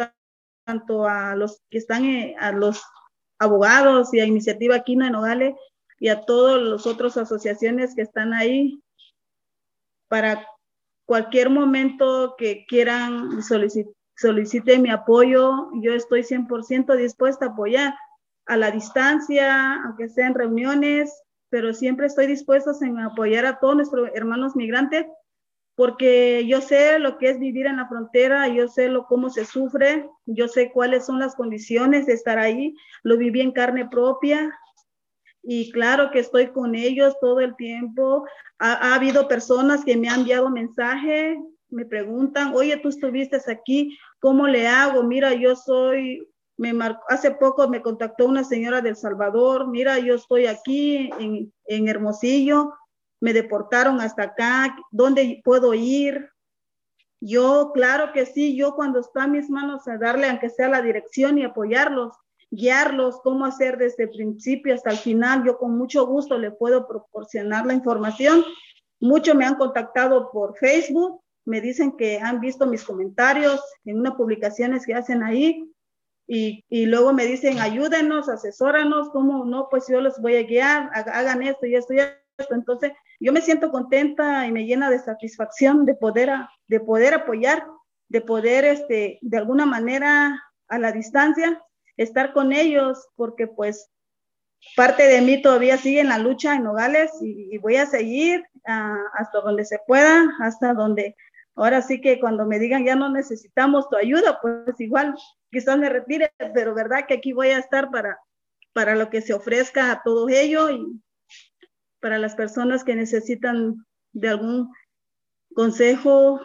tanto 0.65 1.07
a 1.07 1.35
los 1.35 1.61
que 1.69 1.79
están, 1.79 2.05
a 2.39 2.51
los 2.51 2.83
abogados 3.39 4.13
y 4.13 4.19
a 4.19 4.25
Iniciativa 4.25 4.83
Quino 4.83 5.05
en 5.05 5.13
Nogales, 5.13 5.55
y 5.99 6.09
a 6.09 6.25
todas 6.25 6.61
las 6.61 6.87
otras 6.87 7.15
asociaciones 7.17 7.95
que 7.95 8.01
están 8.01 8.33
ahí 8.33 8.81
para 10.07 10.47
cualquier 11.05 11.49
momento 11.49 12.35
que 12.37 12.65
quieran 12.67 13.41
solicitar 13.43 13.93
solicite 14.21 14.77
mi 14.77 14.89
apoyo, 14.89 15.69
yo 15.81 15.93
estoy 15.93 16.21
100% 16.21 16.95
dispuesta 16.95 17.45
a 17.45 17.49
apoyar 17.49 17.95
a 18.45 18.55
la 18.55 18.69
distancia, 18.69 19.81
aunque 19.83 20.09
sea 20.09 20.27
en 20.27 20.35
reuniones, 20.35 21.23
pero 21.49 21.73
siempre 21.73 22.05
estoy 22.05 22.27
dispuesta 22.27 22.71
a 22.71 23.05
apoyar 23.05 23.45
a 23.45 23.59
todos 23.59 23.75
nuestros 23.75 24.09
hermanos 24.13 24.55
migrantes, 24.55 25.05
porque 25.75 26.45
yo 26.47 26.61
sé 26.61 26.99
lo 26.99 27.17
que 27.17 27.31
es 27.31 27.39
vivir 27.39 27.65
en 27.65 27.77
la 27.77 27.87
frontera, 27.87 28.47
yo 28.47 28.67
sé 28.67 28.89
lo, 28.89 29.05
cómo 29.07 29.29
se 29.29 29.45
sufre, 29.45 30.07
yo 30.25 30.47
sé 30.47 30.71
cuáles 30.71 31.05
son 31.05 31.19
las 31.19 31.35
condiciones 31.35 32.05
de 32.05 32.13
estar 32.13 32.37
ahí, 32.37 32.75
lo 33.03 33.17
viví 33.17 33.41
en 33.41 33.51
carne 33.51 33.89
propia, 33.89 34.55
y 35.43 35.71
claro 35.71 36.11
que 36.11 36.19
estoy 36.19 36.51
con 36.51 36.75
ellos 36.75 37.15
todo 37.19 37.39
el 37.39 37.55
tiempo. 37.55 38.25
Ha, 38.59 38.73
ha, 38.73 38.95
habido 38.95 39.27
personas 39.27 39.83
que 39.83 39.97
me 39.97 40.07
han 40.07 40.19
enviado 40.19 40.51
mensajes 40.51 41.39
me 41.71 41.85
preguntan, 41.85 42.53
oye, 42.53 42.77
tú 42.77 42.89
estuviste 42.89 43.39
aquí, 43.47 43.97
¿cómo 44.19 44.47
le 44.47 44.67
hago? 44.67 45.03
Mira, 45.03 45.33
yo 45.33 45.55
soy, 45.55 46.27
me 46.57 46.73
marcó, 46.73 47.01
hace 47.07 47.31
poco 47.31 47.67
me 47.67 47.81
contactó 47.81 48.27
una 48.27 48.43
señora 48.43 48.81
del 48.81 48.95
Salvador, 48.95 49.67
mira, 49.67 49.97
yo 49.99 50.15
estoy 50.15 50.45
aquí 50.45 51.09
en, 51.17 51.51
en 51.65 51.87
Hermosillo, 51.87 52.73
me 53.19 53.33
deportaron 53.33 54.01
hasta 54.01 54.23
acá, 54.23 54.75
¿dónde 54.91 55.41
puedo 55.43 55.73
ir? 55.73 56.29
Yo, 57.19 57.71
claro 57.73 58.11
que 58.13 58.25
sí, 58.25 58.55
yo 58.55 58.75
cuando 58.75 58.99
está 58.99 59.25
en 59.25 59.31
mis 59.31 59.49
manos 59.49 59.87
a 59.87 59.97
darle, 59.97 60.27
aunque 60.27 60.49
sea 60.49 60.67
la 60.69 60.81
dirección 60.81 61.37
y 61.37 61.43
apoyarlos, 61.43 62.15
guiarlos, 62.49 63.21
cómo 63.21 63.45
hacer 63.45 63.77
desde 63.77 64.03
el 64.03 64.09
principio 64.09 64.73
hasta 64.73 64.89
el 64.89 64.97
final, 64.97 65.43
yo 65.45 65.57
con 65.57 65.77
mucho 65.77 66.05
gusto 66.05 66.37
le 66.37 66.51
puedo 66.51 66.87
proporcionar 66.87 67.65
la 67.65 67.73
información. 67.73 68.43
Muchos 68.99 69.35
me 69.35 69.45
han 69.45 69.55
contactado 69.55 70.31
por 70.31 70.57
Facebook, 70.57 71.20
me 71.45 71.61
dicen 71.61 71.97
que 71.97 72.19
han 72.19 72.39
visto 72.39 72.65
mis 72.65 72.83
comentarios 72.83 73.61
en 73.85 73.99
unas 73.99 74.15
publicaciones 74.15 74.85
que 74.85 74.93
hacen 74.93 75.23
ahí 75.23 75.71
y, 76.27 76.63
y, 76.69 76.85
luego 76.85 77.11
me 77.13 77.25
dicen 77.25 77.59
ayúdenos, 77.59 78.29
asesóranos, 78.29 79.09
¿cómo 79.09 79.43
no? 79.43 79.67
Pues 79.69 79.87
yo 79.89 79.99
los 79.99 80.21
voy 80.21 80.37
a 80.37 80.43
guiar, 80.43 80.89
hagan 80.93 81.43
esto 81.43 81.65
y 81.65 81.75
esto 81.75 81.93
y 81.93 81.99
esto. 81.99 82.55
Entonces 82.55 82.93
yo 83.19 83.33
me 83.33 83.41
siento 83.41 83.71
contenta 83.71 84.47
y 84.47 84.51
me 84.51 84.65
llena 84.65 84.89
de 84.89 84.99
satisfacción 84.99 85.85
de 85.85 85.95
poder, 85.95 86.29
de 86.67 86.79
poder 86.79 87.15
apoyar, 87.15 87.65
de 88.07 88.21
poder 88.21 88.65
este, 88.65 89.19
de 89.21 89.37
alguna 89.37 89.65
manera 89.65 90.41
a 90.67 90.79
la 90.79 90.91
distancia 90.91 91.61
estar 91.97 92.33
con 92.33 92.53
ellos 92.53 93.09
porque 93.15 93.47
pues 93.47 93.89
parte 94.75 95.07
de 95.07 95.21
mí 95.21 95.41
todavía 95.41 95.77
sigue 95.77 95.99
en 95.99 96.09
la 96.09 96.17
lucha 96.17 96.55
en 96.55 96.63
Nogales 96.63 97.11
y, 97.21 97.53
y 97.53 97.57
voy 97.57 97.75
a 97.75 97.85
seguir 97.85 98.41
uh, 98.67 99.19
hasta 99.19 99.41
donde 99.41 99.65
se 99.65 99.79
pueda, 99.85 100.29
hasta 100.39 100.73
donde 100.73 101.15
Ahora 101.61 101.83
sí 101.83 102.01
que 102.01 102.19
cuando 102.19 102.47
me 102.47 102.57
digan 102.57 102.85
ya 102.85 102.95
no 102.95 103.07
necesitamos 103.09 103.87
tu 103.87 103.95
ayuda, 103.95 104.39
pues 104.41 104.79
igual 104.79 105.13
quizás 105.51 105.77
me 105.77 105.89
retire, 105.89 106.33
pero 106.55 106.73
verdad 106.73 107.05
que 107.07 107.13
aquí 107.13 107.33
voy 107.33 107.49
a 107.49 107.59
estar 107.59 107.91
para, 107.91 108.17
para 108.73 108.95
lo 108.95 109.11
que 109.11 109.21
se 109.21 109.31
ofrezca 109.31 109.91
a 109.91 110.01
todo 110.01 110.27
ello 110.27 110.71
y 110.71 110.99
para 111.99 112.17
las 112.17 112.33
personas 112.33 112.83
que 112.83 112.95
necesitan 112.95 113.85
de 114.11 114.29
algún 114.29 114.73
consejo. 115.53 116.41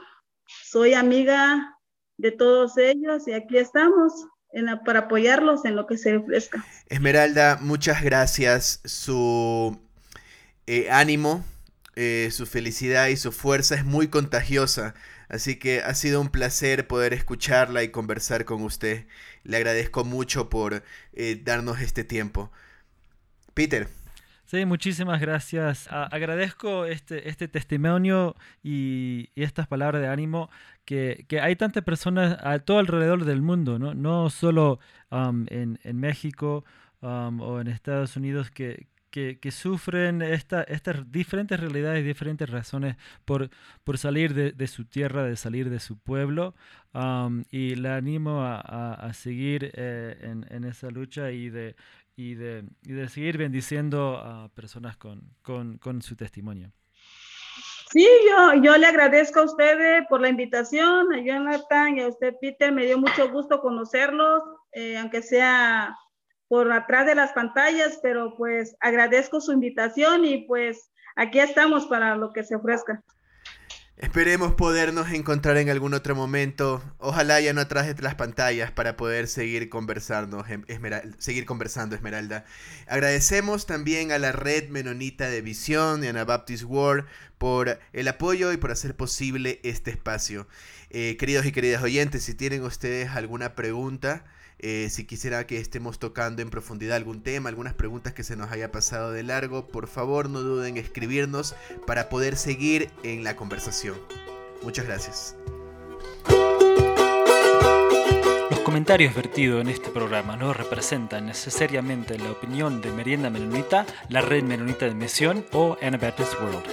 Soy 0.65 0.93
amiga 0.93 1.79
de 2.19 2.33
todos 2.33 2.77
ellos 2.77 3.27
y 3.27 3.33
aquí 3.33 3.57
estamos 3.57 4.13
para 4.85 4.99
apoyarlos 5.01 5.65
en 5.65 5.77
lo 5.77 5.87
que 5.87 5.97
se 5.97 6.19
ofrezca. 6.19 6.63
Esmeralda, 6.91 7.57
muchas 7.63 8.03
gracias. 8.03 8.83
Su 8.85 9.79
eh, 10.67 10.91
ánimo 10.91 11.43
eh, 11.97 12.29
su 12.31 12.45
felicidad 12.45 13.09
y 13.09 13.17
su 13.17 13.33
fuerza 13.33 13.75
es 13.75 13.85
muy 13.85 14.09
contagiosa. 14.09 14.95
Así 15.31 15.57
que 15.59 15.81
ha 15.81 15.95
sido 15.95 16.21
un 16.21 16.29
placer 16.29 16.87
poder 16.87 17.15
escucharla 17.15 17.83
y 17.83 17.89
conversar 17.89 18.45
con 18.45 18.63
usted. 18.63 19.07
Le 19.45 19.57
agradezco 19.57 20.05
mucho 20.05 20.51
por 20.51 20.83
eh, 21.15 21.41
darnos 21.43 21.81
este 21.81 22.05
tiempo. 22.05 22.53
Peter. 23.55 23.89
Sí, 24.45 24.67
muchísimas 24.67 25.21
gracias. 25.21 25.89
agradezco 25.91 26.85
este, 26.85 27.29
este 27.31 27.49
testimonio 27.49 28.37
y, 28.63 29.31
estas 29.35 29.67
palabras 29.67 30.03
de 30.03 30.09
ánimo 30.09 30.51
que, 30.85 31.25
que, 31.29 31.41
hay 31.41 31.57
tantas 31.57 31.83
personas 31.83 32.37
a 32.43 32.59
todo 32.61 32.79
alrededor 32.79 33.25
del 33.25 33.43
mundo, 33.43 33.79
no, 33.79 33.95
no 33.95 34.31
solo 34.31 34.79
um, 35.11 35.47
en, 35.49 35.81
en, 35.83 35.99
México 35.99 36.65
um, 37.01 37.41
o 37.41 37.61
en 37.61 37.67
Estados 37.67 38.17
Unidos, 38.17 38.53
que, 38.53 38.87
que, 39.41 39.51
sufren 39.51 40.21
esta, 40.21 40.63
estas 40.63 41.11
diferentes 41.11 41.59
realidades, 41.59 42.05
diferentes 42.05 42.51
razones 42.51 42.97
por, 43.25 43.49
por 43.83 43.97
salir 43.97 44.35
de, 44.35 44.67
su 44.67 44.85
tierra, 44.85 45.25
de 45.25 45.37
salir 45.37 45.71
de 45.71 45.81
su 45.81 45.99
pueblo. 45.99 46.55
y 47.51 47.77
le 47.77 47.89
animo 47.89 48.43
a, 48.43 49.11
seguir 49.15 49.73
eh, 49.75 50.19
en, 50.21 50.47
en, 50.51 50.65
esa 50.65 50.91
lucha 50.91 51.31
y 51.31 51.49
de, 51.49 51.77
y 52.15 52.35
de, 52.35 52.65
y 52.83 52.93
de, 52.93 53.09
seguir 53.09 53.39
bendiciendo 53.39 54.19
a 54.19 54.49
personas 54.51 54.97
con, 54.99 55.23
con, 55.43 55.79
con 55.79 56.03
su 56.03 56.15
testimonio. 56.15 56.73
Sí, 57.91 58.07
yo, 58.29 58.63
yo 58.63 58.77
le 58.77 58.87
agradezco 58.87 59.41
a 59.41 59.45
ustedes 59.45 60.05
por 60.09 60.21
la 60.21 60.29
invitación, 60.29 61.15
a 61.15 61.21
Jonathan 61.21 61.97
y 61.97 62.03
a 62.03 62.09
usted, 62.09 62.35
Peter. 62.41 62.71
Me 62.73 62.85
dio 62.85 62.99
mucho 62.99 63.31
gusto 63.31 63.61
conocerlos, 63.61 64.43
eh, 64.73 64.99
aunque 64.99 65.23
sea 65.23 65.97
por 66.49 66.73
atrás 66.73 67.07
de 67.07 67.15
las 67.15 67.33
pantallas, 67.33 67.99
pero 68.03 68.35
pues 68.37 68.77
agradezco 68.81 69.41
su 69.41 69.53
invitación 69.53 70.25
y 70.25 70.47
pues 70.47 70.91
aquí 71.17 71.41
estamos 71.41 71.87
para 71.87 72.17
lo 72.17 72.33
que 72.33 72.45
se 72.45 72.57
ofrezca. 72.57 73.03
Esperemos 73.99 74.53
podernos 74.53 75.11
encontrar 75.11 75.57
en 75.57 75.71
algún 75.71 75.95
otro 75.95 76.15
momento, 76.15 76.83
ojalá 76.99 77.41
ya 77.41 77.55
no 77.55 77.63
atrás 77.63 77.87
de 77.87 78.03
las 78.03 78.15
pantallas 78.15 78.71
para 78.71 78.95
poder 78.95 79.27
seguir 79.27 79.71
conversando, 79.71 80.45
Esmeralda, 80.69 81.17
seguir 81.19 81.47
conversando 81.47 81.97
Esmeralda. 81.97 82.45
Agradecemos 82.89 83.65
también 83.65 84.13
a 84.13 84.19
la 84.19 84.33
red 84.33 84.69
menonita 84.69 85.31
de 85.31 85.41
visión 85.41 86.05
y 86.05 86.09
Anabaptist 86.09 86.65
World 86.65 87.07
por 87.39 87.79
el 87.95 88.09
apoyo 88.09 88.53
y 88.53 88.59
por 88.59 88.71
hacer 88.71 88.95
posible 88.95 89.61
este 89.63 89.93
espacio. 89.93 90.47
Eh, 90.91 91.17
queridos 91.19 91.47
y 91.47 91.53
queridas 91.53 91.83
oyentes, 91.83 92.23
si 92.23 92.35
tienen 92.35 92.65
ustedes 92.65 93.09
alguna 93.13 93.55
pregunta, 93.55 94.27
eh, 94.59 94.89
si 94.91 95.05
quisiera 95.05 95.47
que 95.47 95.59
estemos 95.59 95.99
tocando 95.99 96.41
en 96.41 96.51
profundidad 96.51 96.97
algún 96.97 97.23
tema, 97.23 97.49
algunas 97.49 97.75
preguntas 97.75 98.15
que 98.15 98.25
se 98.25 98.37
nos 98.37 98.51
haya 98.51 98.73
pasado 98.73 99.13
de 99.13 99.23
largo, 99.23 99.69
por 99.69 99.87
favor 99.87 100.31
no 100.31 100.41
duden 100.41 100.77
en 100.77 100.85
escribirnos 100.85 101.55
para 101.87 102.09
poder 102.09 102.37
seguir 102.37 102.91
en 103.03 103.23
la 103.23 103.37
conversación. 103.37 103.97
Muchas 104.63 104.87
gracias. 104.87 105.37
Los 108.51 108.61
comentarios 108.61 109.15
vertidos 109.15 109.61
en 109.61 109.69
este 109.69 109.91
programa 109.91 110.37
no 110.37 110.53
representan 110.53 111.27
necesariamente 111.27 112.19
la 112.19 112.31
opinión 112.31 112.81
de 112.81 112.93
Merienda 112.93 113.31
Menonita, 113.31 113.87
la 114.09 114.23
Red 114.23 114.45
Menonita 114.45 114.87
de 114.87 114.95
Misión 114.95 115.45
o 115.53 115.77
Anabaptist 115.83 116.35
World. 116.41 116.65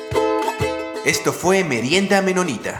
Esto 1.06 1.34
fue 1.34 1.64
Merienda 1.66 2.22
Menonita. 2.22 2.80